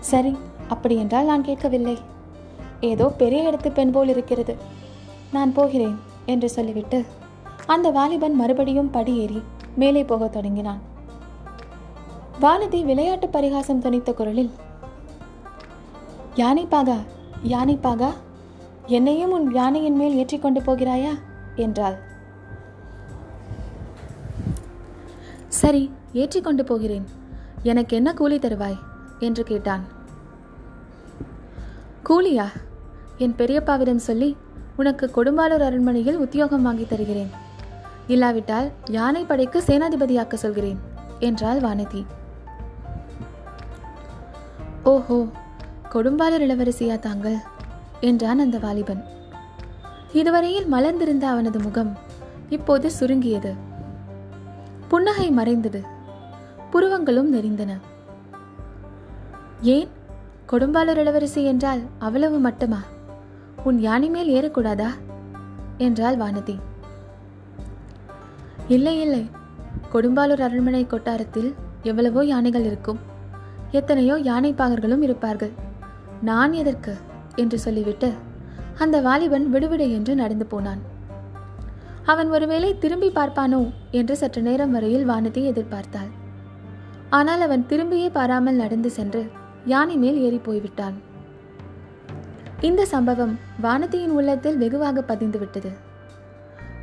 சரி 0.00 0.36
அப்படி 0.68 0.96
என்றால் 0.96 1.24
நான் 1.24 1.44
கேட்கவில்லை. 1.44 1.98
ஏதோ 2.80 3.08
பெரிய 3.08 3.50
இடத்து 3.50 3.72
பெண் 3.72 3.90
போல் 3.90 4.08
இருக்கிறது. 4.08 4.56
நான் 5.32 5.52
போகிறேன் 5.52 6.00
என்று 6.26 6.50
சொல்லிவிட்டு 6.50 7.04
அந்த 7.66 7.90
வாலிபன் 7.90 8.34
மறுபடியும் 8.34 8.90
படியேறி 8.90 9.42
மேலே 9.76 10.04
போகத் 10.04 10.32
தொடங்கினான். 10.32 10.80
வானதி 12.40 12.84
விளையாட்டு 12.84 13.28
பரிகாசம் 13.28 13.82
துணித்த 13.82 14.14
குரலில் 14.14 14.50
யானைப்பாகா 16.34 16.96
யானைப்பாகா 17.44 18.12
என்னையும் 18.86 19.30
உன் 19.30 19.54
யானையின் 19.54 19.96
மேல் 19.96 20.14
ஏற்றிக்கொண்டு 20.14 20.60
போகிறாயா? 20.60 21.18
என்றாள். 21.56 21.96
சரி 25.48 25.90
ஏற்றிக்கொண்டு 26.12 26.64
போகிறேன். 26.64 27.06
எனக்கு 27.62 27.96
என்ன 27.96 28.14
கூலி 28.14 28.38
தருவாய்? 28.38 28.78
என்று 29.18 29.44
கேட்டான். 29.44 29.84
கூலியா? 32.04 32.46
என் 33.18 33.34
பெரியப்பாவிடம் 33.38 34.06
சொல்லி 34.08 34.36
உனக்கு 34.76 35.10
கொடும்பாளூர் 35.14 35.66
அரண்மனையில் 35.68 36.16
உத்தியோகம் 36.16 36.62
வாங்கி 36.62 36.86
தருகிறேன். 36.86 37.30
இல்லாவிட்டால் 38.06 38.70
யானை 38.90 39.24
படைக்கு 39.24 39.62
சேனாதிபதியாக்க 39.66 40.34
சொல்கிறேன் 40.34 40.78
என்றாள் 41.18 41.60
வானதி. 41.60 42.04
ஓஹோ 44.84 45.26
கொடும்பாளூர் 45.92 46.42
இளவரசியா 46.42 46.98
தாங்கள்? 46.98 47.36
என்றான் 48.00 48.38
அந்த 48.38 48.58
வாலிபன். 48.58 49.04
இதுவரையில் 50.12 50.72
மலர்ந்திருந்த 50.72 51.22
அவனது 51.22 51.60
முகம் 51.60 51.98
இப்போது 52.48 52.90
சுருங்கியது. 52.90 53.54
புன்னகை 54.88 55.30
மறைந்தது. 55.30 55.84
புருவங்களும் 56.72 57.34
நெறிந்தன 57.34 57.78
ஏன்? 59.60 59.88
கொடும்பாளூர் 60.48 60.96
இளவரசி 60.96 61.44
என்றால் 61.44 61.80
அவ்வளவு 61.98 62.38
மட்டுமா? 62.38 62.82
உன் 63.64 63.78
யானை 63.78 64.08
மேல் 64.08 64.28
ஏறக்கூடாதா? 64.28 64.88
என்றாள் 65.78 66.16
வானதி. 66.16 66.58
இல்லை 68.68 69.00
இல்லை. 69.00 69.30
கொடும்பாலூர் 69.92 70.40
அரண்மனை 70.40 70.86
கொட்டாரத்தில் 70.86 71.54
எவ்வளவோ 71.82 72.24
யானைகள் 72.24 72.64
இருக்கும். 72.64 73.08
எத்தனையோ 73.72 74.16
யானை 74.16 74.54
பாகர்களும் 74.58 75.02
இருப்பார்கள். 75.02 75.50
நான் 76.22 76.52
எதற்கு? 76.52 76.96
என்று 77.36 77.58
சொல்லிவிட்டு 77.58 78.12
அந்த 78.78 79.00
வாலிபன் 79.00 79.50
விடுவிடு 79.50 79.92
என்று 79.92 80.14
நடந்து 80.14 80.46
போனான். 80.46 80.78
அவன் 82.04 82.30
ஒருவேளை 82.30 82.78
திரும்பி 82.78 83.08
பார்ப்பானோ? 83.08 83.72
என்று 83.90 84.16
சற்று 84.16 84.42
நேரம் 84.42 84.70
வரையில் 84.70 85.08
வானதி 85.08 85.52
எதிர்பார்த்தாள். 85.52 86.10
ஆனால் 87.10 87.40
அவன் 87.40 87.66
திரும்பியே 87.68 88.10
பாராமல் 88.10 88.54
நடந்து 88.54 88.90
சென்று 88.90 89.30
யானை 89.64 89.96
மேல் 89.96 90.18
ஏறி 90.18 90.38
போய்விட்டான். 90.38 90.94
இந்த 92.60 92.84
சம்பவம் 92.84 93.38
வானதியின் 93.62 94.08
உள்ளத்தில் 94.08 94.58
வெகுவாக 94.58 95.04
பதிந்துவிட்டது. 95.08 95.72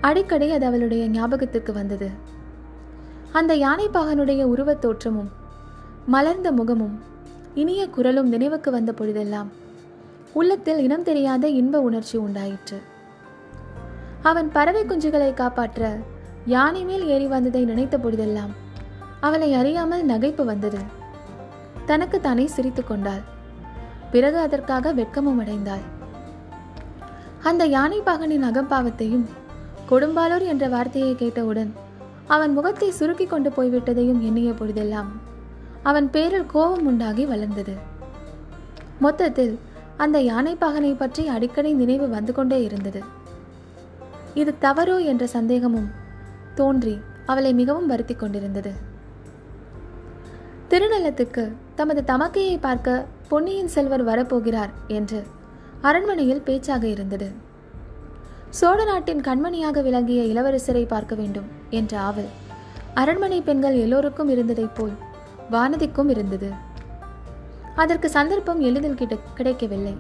அடிக்கடி 0.02 0.52
அது 0.52 0.66
அவளுடைய 0.66 1.08
ஞாபகத்துக்கு 1.08 1.74
வந்தது. 1.74 2.10
அந்த 3.32 3.56
யானைப்பாகனுடைய 3.56 4.44
உருவத் 4.44 4.82
தோற்றமும் 4.82 5.46
மலர்ந்த 6.08 6.52
முகமும் 6.52 6.94
இனிய 7.54 7.90
குரலும் 7.90 8.28
நினைவுக்கு 8.28 8.72
வந்த 8.72 8.92
பொழுதெல்லாம் 8.94 9.50
உள்ளத்தில் 10.34 10.80
இனம் 10.80 11.04
தெரியாத 11.04 11.50
இன்ப 11.50 11.82
உணர்ச்சி 11.82 12.18
உண்டாயிற்று. 12.18 12.78
அவன் 14.22 14.50
பறவை 14.52 14.84
குஞ்சுகளை 14.86 15.34
காப்பாற்ற 15.34 15.90
யானை 16.46 16.86
மேல் 16.86 17.06
ஏறி 17.08 17.28
வந்ததை 17.28 17.66
நினைத்த 17.66 17.98
பொழுதெல்லாம் 17.98 18.54
அவளை 19.20 19.54
அறியாமல் 19.54 20.06
நகைப்பு 20.06 20.46
வந்தது. 20.46 20.82
தனக்கு 21.86 22.22
தானே 22.22 22.48
சிரித்து 22.48 22.84
கொண்டாள். 22.84 23.24
பிறகு 24.12 24.40
அதற்காக 24.40 24.94
வெட்கமும் 24.94 25.40
அடைந்தாள். 25.40 25.86
அந்த 27.44 27.66
யானை 27.66 28.00
பாகனின் 28.00 28.50
அகம்பாவத்தையும் 28.52 29.26
கொடும்பாலூர் 29.90 30.46
என்ற 30.46 30.68
வார்த்தையை 30.70 31.16
கேட்டவுடன் 31.16 31.74
அவன் 32.28 32.54
முகத்தை 32.54 32.92
சுருக்கி 32.92 33.26
கொண்டு 33.28 33.50
போய்விட்டதையும் 33.50 34.22
எண்ணிய 34.22 34.52
பொழுதெல்லாம் 34.54 35.12
அவன் 35.84 36.10
பேரில் 36.10 36.46
கோபம் 36.46 36.86
உண்டாகி 36.86 37.26
வளர்ந்தது. 37.26 37.78
மொத்தத்தில் 39.00 39.60
அந்த 39.98 40.20
யானை 40.20 40.56
பாகனை 40.56 40.96
பற்றி 40.98 41.28
அடிக்கடி 41.28 41.74
நினைவு 41.74 42.10
வந்து 42.10 42.34
கொண்டே 42.34 42.64
இருந்தது. 42.64 43.04
இது 44.34 44.54
தவறோ 44.62 45.06
என்ற 45.06 45.28
சந்தேகமும் 45.28 45.90
தோன்றி 46.56 47.02
அவளை 47.26 47.54
மிகவும் 47.54 47.88
வருத்தி 47.88 48.16
கொண்டிருந்தது. 48.16 48.72
திருநள்ளத்துக்கு 50.70 51.56
தமது 51.76 52.02
தமக்கையை 52.08 52.60
பார்க்க 52.60 53.06
பொன்னியின் 53.28 53.68
செல்வர் 53.68 54.04
வரப்போகிறார் 54.04 54.70
என்று 54.88 55.26
அரண்மனையில் 55.82 56.42
பேச்சாக 56.42 56.88
இருந்தது. 56.88 57.32
சோழ 58.50 58.84
நாட்டின் 58.84 59.22
கண்மணியாக 59.22 59.82
விளங்கிய 59.82 60.22
இளவரசரை 60.24 60.86
பார்க்க 60.88 61.16
வேண்டும் 61.16 61.46
என்ற 61.70 62.00
ஆவல் 62.00 62.30
அரண்மனை 62.94 63.42
பெண்கள் 63.42 63.74
எல்லோருக்கும் 63.74 64.30
இருந்ததைப் 64.30 64.76
போல் 64.76 64.96
வானதிக்கும் 65.52 66.10
இருந்தது. 66.10 66.50
அதற்கு 67.76 68.10
சந்தர்ப்பம் 68.10 68.60
எளிதில் 68.60 69.00
கிட்ட 69.02 69.16
கிடைக்கவில்லை. 69.36 69.96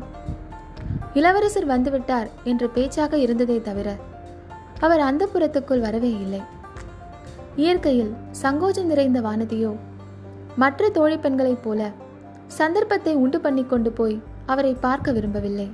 இளவரசர் 1.14 1.68
வந்துவிட்டார் 1.68 2.30
என்ற 2.44 2.64
பேச்சாக 2.68 3.18
இருந்ததே 3.18 3.58
தவிர 3.62 3.90
அவர் 4.80 5.00
அந்த 5.00 5.24
புறத்துக்குள் 5.34 5.80
வரவே 5.80 6.12
இல்லை. 6.26 6.42
இயற்கையில் 7.56 8.12
சங்கோஜம் 8.42 8.92
நிறைந்த 8.92 9.20
வானதியோ 9.22 9.72
மற்ற 10.56 10.90
தோழி 10.90 11.18
பெண்களைப் 11.18 11.64
போல 11.64 11.90
சந்தர்ப்பத்தை 12.60 13.14
உண்டு 13.16 13.40
பண்ணி 13.42 13.64
கொண்டு 13.64 13.92
போய் 13.92 14.18
அவரை 14.46 14.74
பார்க்க 14.86 15.12
விரும்பவில்லை. 15.12 15.68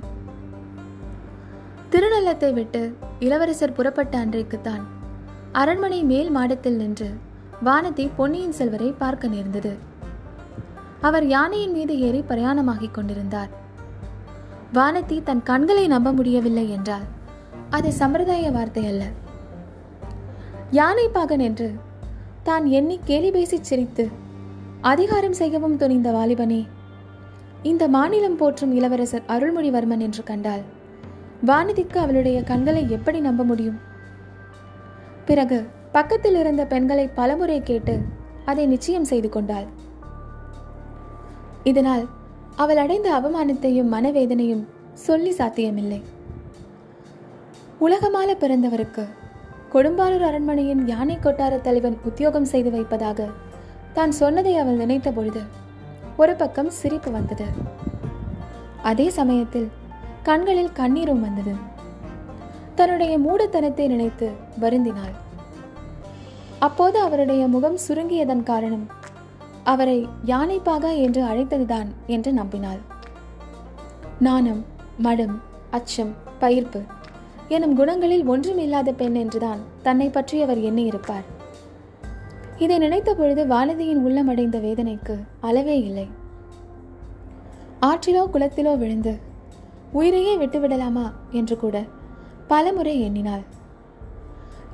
திருநள்ளத்தை 1.90 2.50
விட்டு 2.52 2.82
இளவரசர் 3.18 3.72
புறப்பட்ட 3.72 4.14
அன்றைக்குத்தான் 4.18 4.84
அரண்மனை 5.52 6.00
மேல் 6.04 6.30
மாடத்தில் 6.30 6.76
நின்று 6.76 7.10
வானதி 7.64 8.10
பொன்னியின் 8.16 8.52
செல்வரை 8.52 8.92
பார்க்க 8.92 9.26
நேர்ந்தது. 9.26 9.76
அவர் 11.00 11.26
யானையின் 11.26 11.72
மீது 11.72 12.00
ஏறி 12.00 12.20
பிரயாணமாகிக் 12.28 12.90
கொண்டிருந்தார். 12.90 13.50
வானதி 14.74 15.22
தன் 15.22 15.42
கண்களை 15.42 15.86
நம்ப 15.86 16.12
முடியவில்லை 16.12 16.70
என்றால் 16.70 17.06
அது 17.70 17.92
சம்பிரதாய 17.92 18.50
வார்த்தை 18.50 18.86
அல்ல. 18.86 19.04
யானை 20.70 21.08
பாகன் 21.08 21.38
என்று 21.38 21.74
தான் 22.42 22.66
எண்ணி 22.66 23.00
கேலி 23.04 23.30
பேசி 23.30 23.58
சிரித்து 23.62 24.10
அதிகாரம் 24.80 25.32
செய்யவும் 25.32 25.76
துணிந்த 25.76 26.10
வாலிபனே 26.12 26.66
இந்த 27.62 27.88
மாநிலம் 27.88 28.36
போற்றும் 28.36 28.72
இளவரசர் 28.72 29.22
அருள்மொழிவர்மன் 29.28 29.98
என்று 29.98 30.22
கண்டால் 30.22 30.64
வானதிக்கு 31.46 31.96
அவளுடைய 31.96 32.42
கண்களை 32.42 32.90
எப்படி 32.90 33.20
நம்ப 33.20 33.44
முடியும்? 33.44 33.80
பிறகு 35.24 35.68
பக்கத்தில் 35.96 36.36
இருந்த 36.42 36.62
பெண்களை 36.72 37.06
பலமுறை 37.18 37.56
கேட்டு 37.62 37.94
அதை 38.50 38.64
நிச்சயம் 38.66 39.08
செய்து 39.10 39.28
கொண்டாள். 39.28 39.66
இதனால் 41.70 42.04
அவள் 42.62 42.80
அடைந்த 42.82 43.08
அவமானத்தையும் 43.18 43.92
மனவேதனையும் 43.94 44.64
சொல்லி 45.06 45.32
சாத்தியமில்லை. 45.32 46.00
உலகமால 47.80 48.30
பிறந்தவருக்கு 48.42 49.04
கொடும்பாளூர் 49.72 50.26
அரண்மனையின் 50.28 50.82
யானை 50.86 51.16
கொட்டார 51.16 51.54
தலைவன் 51.60 51.96
உத்தியோகம் 52.08 52.50
செய்து 52.52 52.70
வைப்பதாக 52.70 53.28
தான் 53.96 54.12
சொன்னதை 54.20 54.54
அவள் 54.56 54.80
நினைத்த 54.82 55.08
பொழுது 55.10 55.42
ஒரு 56.16 56.34
பக்கம் 56.34 56.70
சிரிப்பு 56.80 57.10
வந்தது. 57.10 57.46
அதே 58.82 59.06
சமயத்தில் 59.10 59.68
கண்களில் 60.22 60.76
கண்ணீரும் 60.80 61.24
வந்தது. 61.26 61.54
தன்னுடைய 62.74 63.14
மூடத்தனத்தை 63.18 63.86
நினைத்து 63.86 64.28
வருந்தினாள். 64.60 65.14
அப்போது 66.66 66.96
அவருடைய 67.06 67.42
முகம் 67.54 67.78
சுருங்கியதன் 67.86 68.44
காரணம் 68.50 68.84
அவரை 69.72 69.98
யானைப்பாகா 70.24 70.90
என்று 71.04 71.20
அழைத்ததுதான் 71.30 71.88
என்று 72.14 72.30
நம்பினாள். 72.32 72.80
நாணம் 74.18 74.62
மடம் 74.98 75.36
அச்சம் 75.70 76.12
பயிர்ப்பு 76.42 76.80
எனும் 77.48 77.74
குணங்களில் 77.78 78.24
ஒன்றுமில்லாத 78.32 78.92
பெண் 79.00 79.16
என்றுதான் 79.22 79.60
தன்னை 79.86 80.08
பற்றி 80.08 80.36
அவர் 80.42 80.60
எண்ணியிருப்பார். 80.68 81.26
இதை 82.58 82.76
நினைத்த 82.78 83.10
பொழுது 83.14 83.42
வானதியின் 83.46 84.02
உள்ளமடைந்த 84.06 84.56
வேதனைக்கு 84.66 85.16
அளவே 85.48 85.76
இல்லை. 85.88 86.06
ஆற்றிலோ 87.90 88.24
குளத்திலோ 88.34 88.72
விழுந்து 88.82 89.14
உயிரையே 89.92 90.34
விட்டுவிடலாமா 90.36 91.06
என்று 91.40 91.56
கூட 91.56 91.76
பலமுறை 92.46 92.96
எண்ணினாள். 93.00 93.44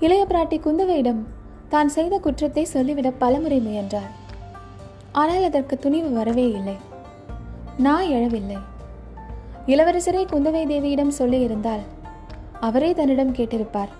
இளைய 0.05 0.23
பிராட்டி 0.29 0.59
குந்தவையிடம் 0.65 1.23
தான் 1.73 1.91
செய்த 1.95 2.15
குற்றத்தை 2.19 2.65
சொல்லிவிட 2.65 3.09
பலமுறை 3.23 3.59
முயன்றார். 3.61 4.11
ஆனால் 5.13 5.47
அதற்கு 5.49 5.75
துணிவு 5.79 6.11
வரவே 6.13 6.47
இல்லை. 6.59 6.77
நான் 7.87 8.07
எழவில்லை. 8.17 8.59
இளவரசரே 9.67 10.23
குந்தவை 10.33 10.63
தேவியிடம் 10.73 11.17
சொல்லியிருந்தால் 11.19 11.85
அவரே 12.61 12.91
தன்னிடம் 12.93 13.35
கேட்டிருப்பார். 13.39 13.93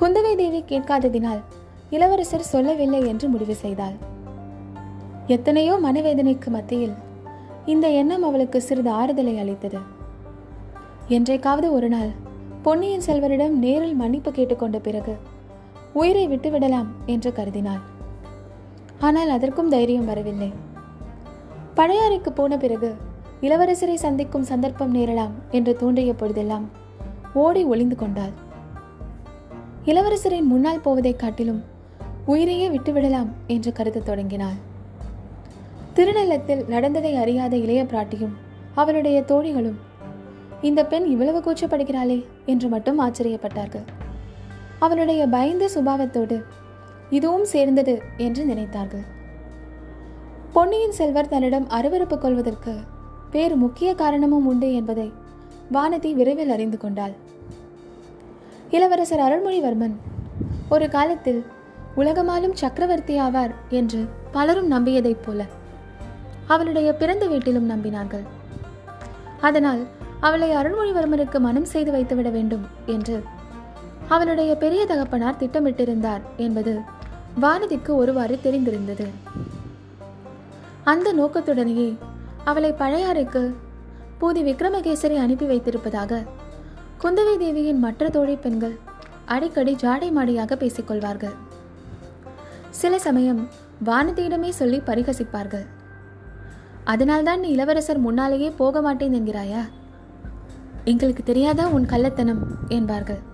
குந்தவை 0.00 0.32
தேவி 0.36 0.60
கேட்காததினால் 0.70 1.42
இளவரசர் 1.90 2.50
சொல்லவில்லை 2.52 3.00
என்று 3.12 3.26
முடிவு 3.28 3.54
செய்தாள். 3.54 3.96
எத்தனையோ 5.26 5.74
மனவேதனைக்கு 5.86 6.50
மத்தியில் 6.50 6.94
இந்த 7.72 7.86
எண்ணம் 8.00 8.24
அவளுக்கு 8.28 8.58
சிறிது 8.60 8.90
ஆறுதலை 9.00 9.34
அளித்தது. 9.42 9.80
என்றைக்காவது 11.16 11.68
ஒரு 11.72 11.88
நாள் 11.88 12.10
பொன்னியின் 12.62 13.06
செல்வரிடம் 13.06 13.54
நேரில் 13.64 13.96
மன்னிப்பு 14.00 14.30
கேட்டுக்கொண்ட 14.30 14.78
பிறகு 14.78 15.14
உயிரை 15.92 16.28
விட்டுவிடலாம் 16.28 16.86
என்று 17.06 17.32
கருதினாள். 17.36 17.80
ஆனால் 19.00 19.28
அதற்கும் 19.28 19.68
தைரியம் 19.68 20.04
வரவில்லை. 20.04 20.52
பழையாறைக்கு 21.76 22.30
போன 22.30 22.56
பிறகு 22.56 22.94
இளவரசரை 23.40 23.94
சந்திக்கும் 23.94 24.42
சந்தர்ப்பம் 24.42 24.94
நேரலாம் 24.94 25.30
என்று 25.50 25.76
தோன்றிய 25.76 26.14
பொழுதெல்லாம் 26.14 26.68
ஓடி 27.34 27.64
ஒளிந்து 27.64 27.96
கொண்டாள். 27.96 28.30
இளவரசரின் 29.84 30.42
முன்னால் 30.42 30.80
போவதைக் 30.80 31.18
காட்டிலும் 31.18 31.62
உயிரையே 32.26 32.68
விட்டுவிடலாம் 32.68 33.28
என்று 33.46 33.72
கருதத் 33.72 34.06
தொடங்கினாள். 34.06 34.70
திருநள்ளத்தில் 35.94 36.68
நடந்ததை 36.68 37.16
அறியாத 37.16 37.56
இளைய 37.56 37.84
பிராட்டியும் 37.84 38.32
அவளுடைய 38.74 39.20
தோழிகளும் 39.20 39.76
இந்த 40.62 40.86
பெண் 40.86 41.04
இவ்வளவு 41.04 41.40
கூச்சப்படுகிறாளே 41.40 42.24
என்று 42.46 42.68
மட்டும் 42.68 43.00
ஆச்சரியப்பட்டார்கள். 43.00 43.84
அவளுடைய 44.84 45.22
பயந்த 45.34 45.64
சுபாவத்தோடு 45.74 46.36
இதுவும் 47.16 47.46
சேர்ந்தது 47.52 47.94
என்று 48.26 48.42
நினைத்தார்கள். 48.44 49.04
பொன்னியின் 50.52 50.96
செல்வர் 50.98 51.30
தன்னிடம் 51.32 51.66
அருவறுப்பு 51.78 52.16
கொள்வதற்கு 52.18 52.74
வேறு 53.30 53.56
முக்கிய 53.56 53.90
காரணமும் 54.00 54.46
உண்டு 54.52 54.68
என்பதை 54.78 55.08
வானதி 55.72 56.10
விரைவில் 56.18 56.52
அறிந்து 56.54 56.78
கொண்டாள். 56.78 57.14
இளவரசர் 58.76 59.24
அருள்மொழிவர்மன் 59.26 59.96
ஒரு 60.68 60.86
காலத்தில் 60.96 61.40
உலகமாலும் 61.94 62.58
சக்கரவர்த்தி 62.60 63.14
ஆவார் 63.26 63.52
என்று 63.78 64.00
பலரும் 64.36 64.70
நம்பியதைப் 64.70 65.22
போல 65.24 65.40
அவளுடைய 66.46 66.88
பிறந்த 67.00 67.24
வீட்டிலும் 67.32 67.70
நம்பினார்கள். 67.70 68.24
அதனால் 69.48 69.82
அவளை 70.26 70.48
அருள்மொழிவர்மருக்கு 70.58 71.38
மனம் 71.46 71.70
செய்து 71.74 71.90
வைத்துவிட 71.90 72.30
வேண்டும் 72.30 72.64
என்று 72.94 73.16
அவளுடைய 74.12 74.54
பெரிய 74.54 74.86
தகப்பனார் 74.86 75.40
திட்டமிட்டிருந்தார் 75.40 76.22
என்பது 76.36 76.72
வானதிக்கு 77.42 77.92
ஒருவாறு 77.94 78.38
தெரிந்திருந்தது. 78.44 79.06
அந்த 80.84 81.08
நோக்கத்துடனேயே 81.14 81.88
அவளை 82.44 82.70
பழையாறைக்கு 82.72 83.42
பூதி 84.20 84.40
விக்ரமகேசரி 84.48 85.16
அனுப்பி 85.16 85.46
வைத்திருப்பதாக 85.46 86.22
குந்தவை 87.02 87.34
தேவியின் 87.38 87.78
மற்ற 87.78 88.10
தோழி 88.10 88.36
பெண்கள் 88.36 88.76
அடிக்கடி 89.24 89.74
ஜாடை 89.74 90.08
மாடியாக 90.18 90.52
பேசிக்கொள்வார்கள் 90.62 91.36
சில 92.70 92.98
சமயம் 92.98 93.48
வானதியிடமே 93.84 94.48
சொல்லி 94.48 94.78
பரிகசிப்பார்கள். 94.86 95.66
அதனால்தான் 96.84 97.40
நீ 97.40 97.48
இளவரசர் 97.48 97.98
முன்னாலேயே 97.98 98.48
போக 98.50 98.80
மாட்டேன் 98.80 99.14
என்கிறாயா? 99.14 99.62
எங்களுக்கு 100.84 101.22
தெரியாதா 101.22 101.68
உன் 101.68 101.86
கள்ளத்தனம்? 101.86 102.42
என்பார்கள். 102.68 103.30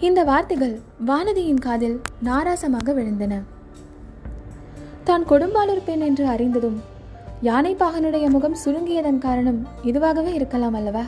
இந்த 0.00 0.24
வார்த்தைகள் 0.24 0.80
வானதியின் 1.06 1.58
காதில் 1.58 2.00
நாராசமாக 2.24 2.92
விழுந்தன. 2.94 3.42
தான் 5.04 5.24
கொடும்பாளூர் 5.26 5.82
பெண் 5.84 6.00
என்று 6.00 6.26
அறிந்ததும் 6.26 6.80
யானைப்பாகனுடைய 7.42 8.30
முகம் 8.30 8.56
சுருங்கியதன் 8.64 9.18
காரணம் 9.18 9.66
இதுவாகவே 9.82 10.32
இருக்கலாம் 10.34 10.74
அல்லவா? 10.74 11.04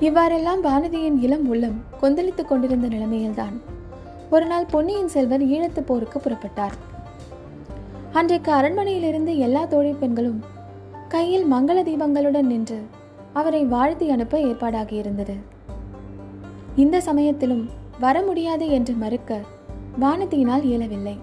இவ்வாறெல்லாம் 0.00 0.64
வானதியின் 0.64 1.18
இளம் 1.20 1.48
உள்ளம் 1.48 1.82
கொந்தளித்துக் 2.00 2.48
கொண்டிருந்த 2.48 2.88
நிலைமையில்தான் 2.88 3.60
ஒரு 4.30 4.46
நாள் 4.46 4.70
பொன்னியின் 4.70 5.08
செல்வர் 5.08 5.42
ஈழத்து 5.42 5.80
போருக்கு 5.80 6.20
புறப்பட்டார். 6.20 6.76
அன்றைக்கு 8.12 8.52
அரண்மனையிலிருந்து 8.52 9.36
எல்லா 9.36 9.64
தோழி 9.64 9.92
பெண்களும் 9.92 10.40
கையில் 11.08 11.52
மங்கள 11.52 11.82
தீபங்களுடன் 11.82 12.50
நின்று 12.54 12.80
அவரை 13.32 13.64
வாழ்த்தி 13.64 14.10
அனுப்ப 14.10 14.38
ஏற்பாடாகியிருந்தது. 14.38 15.36
இந்த 16.82 16.96
சமயத்திலும் 17.00 17.64
வர 17.98 18.16
முடியாது 18.22 18.66
என்று 18.68 18.92
மறுக்க 18.94 19.40
வானதியினால் 20.00 20.64
இயலவில்லை. 20.68 21.16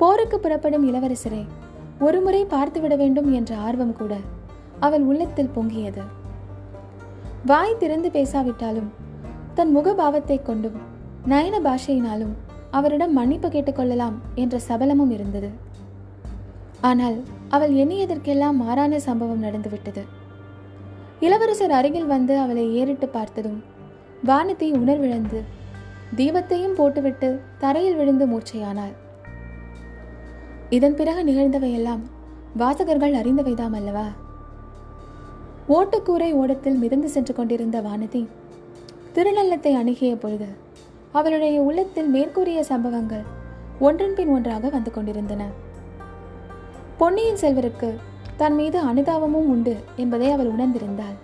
போருக்கு 0.00 0.36
புறப்படும் 0.40 0.86
இளவரசரை 0.90 1.42
ஒருமுறை 1.98 2.40
பார்த்துவிட 2.44 2.94
வேண்டும் 2.96 3.28
என்ற 3.32 3.50
ஆர்வம் 3.66 3.94
கூட 3.96 4.14
அவள் 4.80 5.04
உள்ளத்தில் 5.10 5.54
பொங்கியது. 5.56 6.02
வாய் 7.46 7.78
திறந்து 7.78 8.08
பேசாவிட்டாலும் 8.08 8.90
தன் 9.54 9.72
முகபாவத்தை 9.76 10.38
கொண்டும் 10.42 10.76
நயன 11.28 11.56
பாஷையினாலும் 11.66 12.34
அவரிடம் 12.70 13.16
மன்னிப்பு 13.18 13.48
கேட்டுக்கொள்ளலாம் 13.48 14.16
என்ற 14.34 14.56
சபலமும் 14.68 15.12
இருந்தது. 15.16 15.50
ஆனால் 16.80 17.16
அவள் 17.48 17.72
எண்ணியதற்கெல்லாம் 17.82 18.60
மாறான 18.64 18.98
சம்பவம் 18.98 19.44
நடந்துவிட்டது. 19.44 20.02
இளவரசர் 21.20 21.74
அருகில் 21.78 22.12
வந்து 22.14 22.34
அவளை 22.38 22.64
ஏறிட்டு 22.74 23.06
பார்த்ததும் 23.08 23.58
வானத்தை 24.22 24.72
உணர்விழந்து 24.72 25.42
தீபத்தையும் 26.16 26.74
போட்டுவிட்டு 26.74 27.40
தரையில் 27.58 27.96
விழுந்து 27.96 28.26
மூர்ச்சையானாள். 28.26 28.94
இதன் 30.70 30.94
பிறகு 30.94 31.24
நிகழ்ந்தவையெல்லாம் 31.24 32.00
வாசகர்கள் 32.56 33.14
அறிந்தவைதாம் 33.14 33.74
அல்லவா? 33.74 34.06
ஓட்டுக்கூரை 35.68 36.32
ஓடத்தில் 36.32 36.76
மிதந்து 36.76 37.08
சென்று 37.08 37.34
கொண்டிருந்த 37.34 37.80
வானதி 37.80 38.28
திருநள்ளத்தை 39.14 39.72
அணுகிய 39.72 40.16
பொழுது 40.16 40.46
அவளுடைய 41.12 41.60
உள்ளத்தில் 41.60 42.08
மேற்கூறிய 42.08 42.64
சம்பவங்கள் 42.64 43.22
ஒன்றன் 43.78 44.14
பின் 44.14 44.28
ஒன்றாக 44.28 44.68
வந்து 44.68 44.90
கொண்டிருந்தன. 44.90 45.48
பொன்னியின் 46.96 47.40
செல்வருக்கு 47.40 47.94
தன் 48.36 48.54
மீது 48.54 48.80
அனுதாபமும் 48.82 49.48
உண்டு 49.48 49.76
என்பதை 49.96 50.30
அவள் 50.30 50.52
உணர்ந்திருந்தாள். 50.52 51.16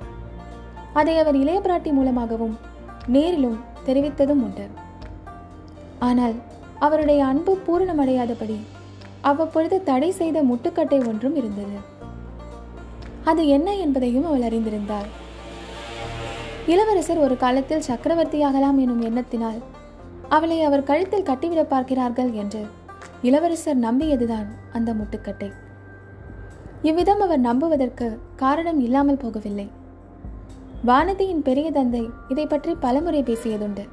அதை 0.93 1.19
அவர் 1.19 1.37
இளைய 1.37 1.61
பிராட்டி 1.61 1.93
மூலமாகவும் 1.93 2.71
நேரிலும் 3.07 3.61
தெரிவித்ததும் 3.87 4.43
உண்டு. 4.43 4.67
ஆனால் 5.99 6.35
அவருடைய 6.79 7.25
அன்பு 7.25 7.59
பூரணமடையாதபடி 7.67 8.61
அவ்வப்பொழுது 9.21 9.83
தடை 9.83 10.11
செய்த 10.11 10.43
முட்டுக்கட்டை 10.43 11.07
ஒன்றும் 11.07 11.37
இருந்தது. 11.37 11.77
அது 13.25 13.47
என்ன 13.47 13.77
என்பதையும் 13.77 14.25
அவள் 14.25 14.43
அறிந்திருந்தாள். 14.43 15.09
இளவரசர் 16.67 17.19
ஒரு 17.19 17.37
காலத்தில் 17.37 17.89
சக்கரவர்த்தியாகலாம் 17.89 18.79
எனும் 18.79 19.03
எண்ணத்தினால் 19.03 19.61
அவளை 20.29 20.63
அவர் 20.63 20.85
கழுத்தில் 20.85 21.23
கட்டிவிட 21.23 21.63
பார்க்கிறார்கள் 21.63 22.33
என்று 22.33 22.67
இளவரசர் 23.23 23.79
நம்பியதுதான் 23.79 24.49
அந்த 24.73 24.95
முட்டுக்கட்டை. 24.95 25.53
இவ்விதம் 26.83 27.21
அவர் 27.21 27.41
நம்புவதற்கு 27.41 28.21
காரணம் 28.37 28.81
இல்லாமல் 28.81 29.23
போகவில்லை. 29.25 29.69
வானதியின் 30.87 31.43
பெரிய 31.43 31.71
தந்தை 31.71 32.11
இதை 32.29 32.47
பற்றி 32.47 32.75
பலமுறை 32.75 33.23
பேசியதுண்டு. 33.23 33.89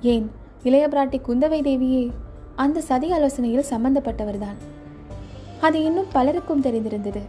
ஏன் 0.00 0.30
இளைய 0.62 0.88
பிராட்டி 0.88 1.20
குந்தவை 1.28 1.58
தேவியே 1.62 2.10
அந்த 2.54 2.80
சதி 2.80 3.12
ஆலோசனையில் 3.12 3.70
சம்பந்தப்பட்டவர்தான். 3.70 4.58
அது 5.60 5.84
இன்னும் 5.84 6.10
பலருக்கும் 6.12 6.62
தெரிந்திருந்தது. 6.62 7.20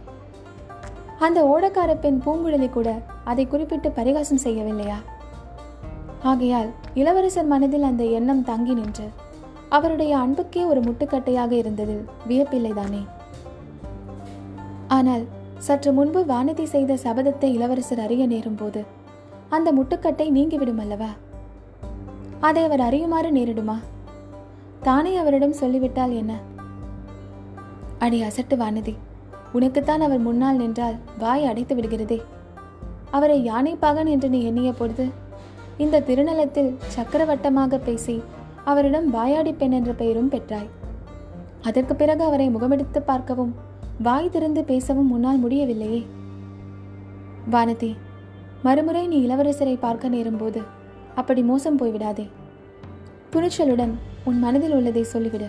அந்த 1.18 1.38
ஓடக்கார 1.44 1.96
பெண் 2.00 2.20
பூங்குழலி 2.26 2.70
கூட 2.70 3.02
அதை 3.24 3.46
குறிப்பிட்டு 3.46 3.90
பரிகாசம் 3.90 4.42
செய்யவில்லையா? 4.44 4.96
ஆகையால் 6.22 6.70
இளவரசர் 6.94 7.46
மனதில் 7.46 7.82
அந்த 7.82 8.04
எண்ணம் 8.04 8.44
தங்கி 8.44 8.74
நின்று 8.74 9.08
அவருடைய 9.68 10.16
அன்புக்கே 10.16 10.66
ஒரு 10.66 10.80
முட்டுக்கட்டையாக 10.80 11.50
இருந்தது 11.50 12.04
வியப்பில்லைதானே? 12.28 13.06
ஆனால் 14.88 15.24
சற்று 15.58 15.92
முன்பு 15.92 16.24
வானதி 16.28 16.62
செய்த 16.62 16.94
சபதத்தை 16.94 17.44
இளவரசர் 17.44 18.00
அறிய 18.00 18.26
நேரும் 18.26 18.54
போது 18.54 18.84
அந்த 19.48 19.72
முட்டுக்கட்டை 19.72 20.30
நீங்கிவிடும் 20.30 20.78
அல்லவா? 20.78 21.08
அதை 22.40 22.64
அவர் 22.64 22.80
அறியுமாறு 22.80 23.30
நேரிடுமா? 23.30 23.76
தானே 24.82 25.16
அவரிடம் 25.16 25.52
சொல்லிவிட்டால் 25.52 26.12
என்ன? 26.12 26.38
அடி 27.98 28.22
அசட்டு 28.22 28.56
வானதி 28.56 28.94
உனக்குத்தான் 29.52 30.00
அவர் 30.00 30.18
முன்னால் 30.18 30.56
நின்றால் 30.56 30.94
வாய் 31.18 31.44
அடைத்து 31.44 31.76
விடுகிறதே. 31.76 32.22
அவரை 33.10 33.50
யானைப்பாகன் 33.50 34.08
என்று 34.08 34.28
நீ 34.28 34.42
எண்ணிய 34.42 34.72
பொழுது 34.72 35.08
இந்த 35.78 36.00
திருநலத்தில் 36.00 36.74
சக்கரவட்டமாக 36.96 37.78
பேசி 37.84 38.22
அவரிடம் 38.64 39.10
வாயாடி 39.10 39.52
பெண் 39.52 39.70
என்ற 39.70 39.92
பெயரும் 39.92 40.30
பெற்றாய். 40.30 40.68
அதற்கு 41.62 41.94
பிறகு 41.94 42.24
அவரை 42.24 42.48
முகமெடுத்து 42.48 42.98
பார்க்கவும் 42.98 43.54
வாய் 44.02 44.30
திறந்து 44.30 44.64
பேசவும் 44.64 45.06
முன்னால் 45.06 45.36
முடியவில்லையே. 45.36 46.06
வானதி 47.50 47.96
மறுமுறை 48.62 49.06
நீ 49.06 49.26
இளவரசரை 49.26 49.78
பார்க்க 49.78 50.08
நேரும்போது 50.08 50.62
அப்படி 51.14 51.42
மோசம் 51.42 51.78
போய்விடாதே. 51.78 52.28
துணிச்சலுடன் 53.32 53.92
உன் 54.24 54.38
மனதில் 54.38 54.72
உள்ளதை 54.72 55.06
சொல்லிவிடு. 55.12 55.48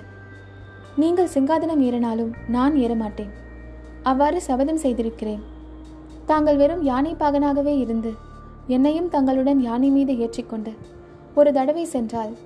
நீங்கள் 0.95 1.33
சிங்காதனம் 1.33 1.81
ஏறினாலும் 1.87 2.31
நான் 2.47 2.75
ஏறமாட்டேன். 2.75 3.31
அவ்வாறு 4.03 4.41
சபதம் 4.41 4.77
செய்திருக்கிறேன். 4.77 5.43
தாங்கள் 6.25 6.57
வெறும் 6.57 6.83
யானை 6.83 7.15
பாகனாகவே 7.15 7.77
இருந்து 7.77 8.13
என்னையும் 8.67 9.09
தங்களுடன் 9.09 9.59
யானை 9.59 9.89
மீது 9.89 10.19
ஏற்றிக்கொண்டு 10.19 10.71
ஒரு 11.35 11.51
தடவை 11.53 11.85
சென்றால் 11.85 12.37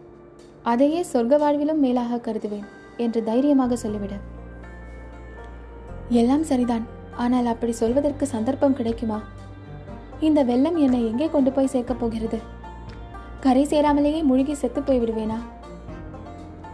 அதையே 0.64 1.06
சொர்க்க 1.14 1.36
வாழ்விலும் 1.38 1.84
மேலாக 1.86 2.18
கருதுவேன் 2.18 2.68
என்று 2.98 3.24
தைரியமாக 3.24 3.78
சொல்லிவிடு. 3.88 4.18
எல்லாம் 6.10 6.44
சரிதான். 6.44 6.86
ஆனால் 7.16 7.46
அப்படி 7.46 7.72
சொல்வதற்கு 7.72 8.28
சந்தர்ப்பம் 8.28 8.74
கிடைக்குமா? 8.74 9.24
இந்த 10.20 10.44
வெள்ளம் 10.44 10.76
என்னை 10.76 11.06
எங்கே 11.06 11.30
கொண்டு 11.30 11.52
போய் 11.52 11.72
சேர்க்கப் 11.74 12.00
போகிறது? 12.00 12.40
கரை 13.40 13.66
சேராமலேயே 13.66 14.24
முழுகி 14.24 14.54
செத்து 14.54 14.84
போய் 14.84 15.00
விடுவேனா? 15.00 15.38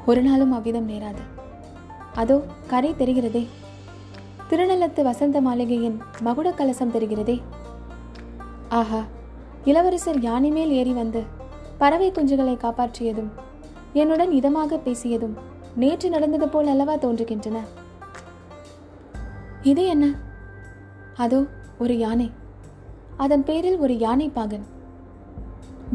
ஒரு 0.05 0.21
நாளும் 0.21 0.51
அவ்விதம் 0.51 0.89
நேராது. 0.89 1.23
அதோ 2.13 2.41
கரை 2.67 2.91
தெரிகிறதே. 2.91 3.47
திருநள்ளத்து 4.49 5.01
வசந்த 5.03 5.41
மாளிகையின் 5.41 5.99
மகுட 6.23 6.51
கலசம் 6.51 6.91
தெரிகிறதே. 6.91 7.41
ஆஹா 8.69 9.03
இளவரசர் 9.63 10.19
யானை 10.21 10.51
மேல் 10.51 10.69
ஏறி 10.69 10.93
வந்து 10.93 11.23
பறவை 11.77 12.11
குஞ்சுகளை 12.11 12.57
காப்பாற்றியதும் 12.57 13.31
என்னுடன் 13.93 14.31
இதமாக 14.31 14.77
பேசியதும் 14.77 15.35
நேற்று 15.75 16.09
நடந்தது 16.09 16.49
போல் 16.49 16.67
அல்லவா 16.67 16.95
தோன்றுகின்றன? 16.95 17.59
இது 19.71 19.83
என்ன? 19.85 20.05
அதோ 21.23 21.39
ஒரு 21.83 21.93
யானை. 21.97 22.27
அதன் 23.23 23.43
பேரில் 23.43 23.77
ஒரு 23.77 23.93
யானை 24.03 24.27
பாகன். 24.29 24.65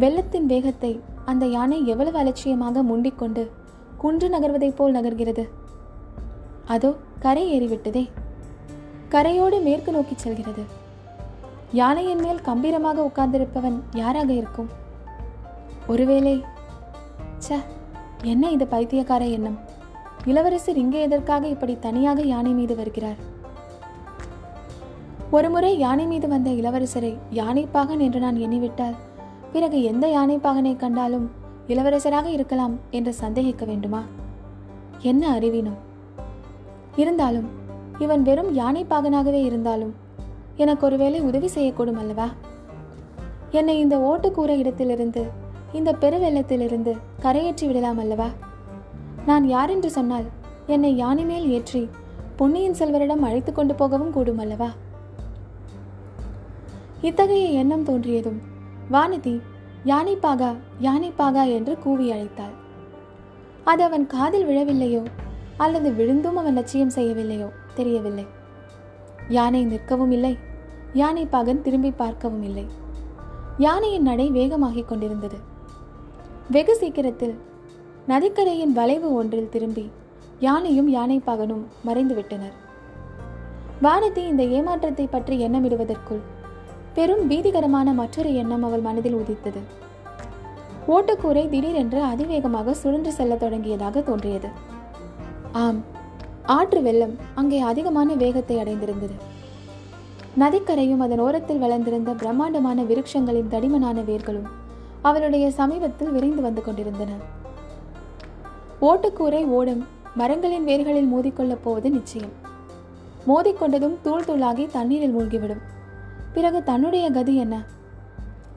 வெள்ளத்தின் 0.03 0.47
வேகத்தை 0.47 0.91
அந்த 1.25 1.47
யானை 1.47 1.79
எவ்வளவு 1.93 2.19
அலட்சியமாக 2.19 2.83
முண்டிக்கொண்டு 2.83 3.45
குன்று 4.03 4.29
நகர்வதைப் 4.29 4.77
போல் 4.79 4.97
நகர்கிறது? 4.99 5.45
அதோ 6.75 6.91
கரை 7.25 7.45
ஏறிவிட்டதே. 7.55 8.05
கரையோடு 9.15 9.59
மேற்கு 9.63 9.93
நோக்கி 9.93 10.15
செல்கிறது. 10.17 10.65
யானையின் 11.73 12.23
மேல் 12.27 12.45
கம்பீரமாக 12.51 13.09
உட்கார்ந்திருப்பவன் 13.09 13.81
யாராக 14.03 14.31
இருக்கும்? 14.33 14.71
ஒருவேளை 15.87 16.37
ச 17.49 17.59
என்ன 18.23 18.51
இது 18.51 18.67
பைத்தியக்கார 18.67 19.25
எண்ணம்? 19.37 19.59
இளவரசர் 20.31 20.81
இங்கே 20.85 21.03
எதற்காக 21.09 21.45
இப்படி 21.57 21.77
தனியாக 21.87 22.23
யானை 22.35 22.53
மீது 22.53 22.75
வருகிறார்? 22.77 23.21
ஒருமுறை 25.31 25.79
யானை 25.79 26.07
மீது 26.07 26.29
வந்த 26.29 26.51
இளவரசரை 26.51 27.19
யானைப்பாகன் 27.33 27.99
என்று 27.99 28.21
நான் 28.21 28.37
எண்ணிவிட்டால் 28.37 28.97
பிறகு 29.53 29.83
எந்த 29.83 30.07
யானைப்பாகனை 30.07 30.77
கண்டாலும் 30.77 31.31
இளவரசராக 31.67 32.27
இருக்கலாம் 32.27 32.79
என்று 32.91 33.15
சந்தேகிக்க 33.15 33.65
வேண்டுமா? 33.65 34.03
என்ன 35.01 35.39
அறிவினம்? 35.39 35.79
இருந்தாலும் 36.97 37.49
இவன் 37.99 38.23
வெறும் 38.23 38.57
யானைப்பாகனாகவே 38.57 39.45
இருந்தாலும் 39.45 39.95
எனக்கு 40.57 40.87
ஒருவேளை 40.87 41.21
உதவி 41.21 41.47
செய்யக்கூடும் 41.47 41.99
அல்லவா? 41.99 42.29
என்னை 43.51 43.79
இந்த 43.79 43.99
ஓட்டுக்கூற 43.99 44.49
இடத்திலிருந்து 44.49 45.25
இந்த 45.73 45.93
பெருவெள்ளத்திலிருந்து 45.93 46.97
கரையேற்றி 47.23 47.67
விடலாம் 47.67 47.99
அல்லவா? 47.99 48.29
நான் 49.27 49.49
யார் 49.49 49.71
என்று 49.71 49.91
சொன்னால் 49.91 50.25
என்னை 50.67 50.97
யானை 50.97 51.25
மேல் 51.25 51.51
ஏற்றி 51.51 51.89
பொன்னியின் 52.37 52.79
செல்வரிடம் 52.79 53.23
அழைத்து 53.23 53.53
கொண்டு 53.53 53.75
போகவும் 53.75 54.13
கூடும் 54.13 54.39
அல்லவா? 54.39 54.71
இத்தகைய 57.03 57.49
எண்ணம் 57.49 57.85
தோன்றியதும் 57.85 58.39
வானதி 58.91 59.41
யானைப்பாகா 59.85 60.57
யானைப்பாகா 60.81 61.53
என்று 61.53 61.79
கூவி 61.79 62.13
அழைத்தாள். 62.13 62.55
அது 63.65 63.85
அவன் 63.85 64.07
காதில் 64.07 64.47
விழவில்லையோ? 64.47 65.07
அல்லது 65.57 65.91
விழுந்தும் 65.91 66.35
அவன் 66.35 66.55
லட்சியம் 66.55 66.93
செய்யவில்லையோ? 66.95 67.49
தெரியவில்லை. 67.75 68.27
யானை 69.29 69.67
நிற்கவும் 69.67 70.11
இல்லை. 70.11 70.37
யானை 70.93 71.27
பாகன் 71.27 71.63
திரும்பி 71.63 71.91
பார்க்கவும் 71.91 72.43
இல்லை. 72.43 72.67
யானையின் 73.59 74.03
நடை 74.03 74.31
வேகமாகிக் 74.31 74.89
கொண்டிருந்தது. 74.89 75.39
வெகு 76.51 76.77
சீக்கிரத்தில் 76.77 77.35
நதிக்கரையின் 78.09 78.73
வளைவு 78.73 79.15
ஒன்றில் 79.15 79.49
திரும்பி 79.49 79.91
யானையும் 80.39 80.95
யானைப்பாகனும் 80.95 81.65
மறைந்து 81.83 82.15
விட்டனர் 82.15 82.53
வானதி 83.83 84.29
இந்த 84.29 84.43
ஏமாற்றத்தை 84.43 85.07
பற்றி 85.11 85.49
எண்ணமிடுவதற்குள் 85.49 86.23
பெரும் 86.95 87.31
பீதிகரமான 87.31 87.93
மற்றொரு 87.95 88.35
எண்ணம் 88.35 88.65
அவள் 88.65 88.81
மனதில் 88.81 89.15
உதித்தது. 89.15 89.61
ஓட்டுக்கூரை 90.89 91.49
திடீரென்று 91.49 92.03
அதிவேகமாக 92.03 92.75
சுழன்று 92.75 93.13
செல்லத் 93.13 93.43
தொடங்கியதாக 93.43 94.03
தோன்றியது. 94.03 94.49
ஆம் 95.53 95.81
ஆற்று 96.45 96.83
வெள்ளம் 96.83 97.19
அங்கே 97.35 97.59
அதிகமான 97.61 98.15
வேகத்தை 98.15 98.57
அடைந்திருந்தது. 98.57 99.17
நதிக்கரையும் 100.39 100.99
அதன் 100.99 101.19
ஓரத்தில் 101.19 101.59
வளர்ந்திருந்த 101.59 102.11
பிரம்மாண்டமான 102.13 102.83
விருட்சங்களின் 102.83 103.49
தடிமனான 103.49 104.01
வேர்களும் 104.01 104.49
அவளுடைய 105.03 105.51
சமீபத்தில் 105.51 106.11
விரைந்து 106.11 106.43
வந்து 106.43 106.63
கொண்டிருந்தன. 106.63 107.11
ஓட்டுக்கூரை 108.81 109.47
ஓடும் 109.47 109.87
மரங்களின் 110.15 110.67
வேர்களில் 110.67 111.13
மோதிக்கொள்ளப் 111.15 111.63
போவது 111.63 111.91
நிச்சயம். 111.91 112.33
மோதிக்கொண்டதும் 113.27 113.97
தூள் 114.03 114.25
தூளாகி 114.25 114.67
தண்ணீரில் 114.67 115.17
மூழ்கிவிடும். 115.19 115.63
பிறகு 116.33 116.63
தன்னுடைய 116.63 117.11
கதி 117.11 117.37
என்ன? 117.37 117.63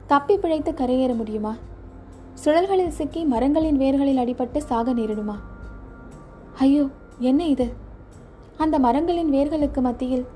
தப்பி 0.06 0.36
பிழைத்து 0.36 0.72
கரையேற 0.72 1.14
முடியுமா? 1.14 1.56
சுழல்களில் 2.44 2.88
சிக்கி 2.88 3.24
மரங்களின் 3.24 3.78
வேர்களில் 3.78 4.18
அடிபட்டு 4.18 4.58
சாக 4.58 4.92
நேரிடுமா? 4.92 5.34
ஐயோ 6.58 6.86
என்ன 7.18 7.46
இது? 7.46 7.72
அந்த 8.56 8.78
மரங்களின் 8.78 9.32
வேர்களுக்கு 9.32 9.80
மத்தியில் 9.80 10.26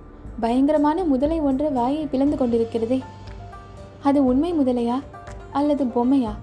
பயங்கரமான 0.41 1.05
முதலை 1.05 1.41
ஒன்று 1.41 1.73
வாயை 1.73 2.07
பிளந்து 2.07 2.37
கொண்டிருக்கிறதே. 2.37 3.01
அது 4.03 4.25
உண்மை 4.25 4.55
முதலையா? 4.55 5.03
அல்லது 5.53 5.85
பொம்மையா? 5.85 6.35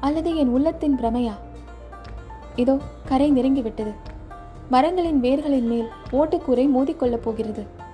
அல்லது 0.00 0.36
என் 0.36 0.48
உள்ளத்தின் 0.48 0.98
பிரமையா? 0.98 1.32
இதோ 2.56 2.78
கரை 3.04 3.32
நெருங்கிவிட்டது. 3.32 3.94
மரங்களின் 4.70 5.20
வேர்களின் 5.20 5.66
மேல் 5.66 5.88
ஓட்டுக்கூரை 6.12 6.68
மோதிக்கொள்ளப் 6.68 7.22
போகிறது. 7.22 7.84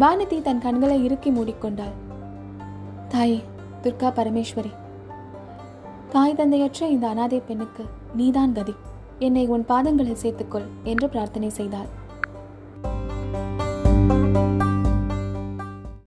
வானதி 0.00 0.38
தன் 0.46 0.60
கண்களை 0.60 0.96
இறுக்கி 1.04 1.30
மூடிக்கொண்டாள். 1.30 1.94
தாயே 3.08 3.38
துர்கா 3.82 4.08
பரமேஸ்வரி 4.16 4.72
தாய் 6.10 6.34
தந்தையற்ற 6.34 6.88
இந்த 6.94 7.06
அனாதை 7.08 7.38
பெண்ணுக்கு 7.40 7.84
நீதான் 8.14 8.52
கதி. 8.52 8.74
என்னை 9.18 9.46
உன் 9.46 9.64
பாதங்களில் 9.64 10.20
சேர்த்துக்கொள் 10.22 10.66
என்று 10.84 11.08
பிரார்த்தனை 11.08 11.48
செய்தாள். 11.48 11.88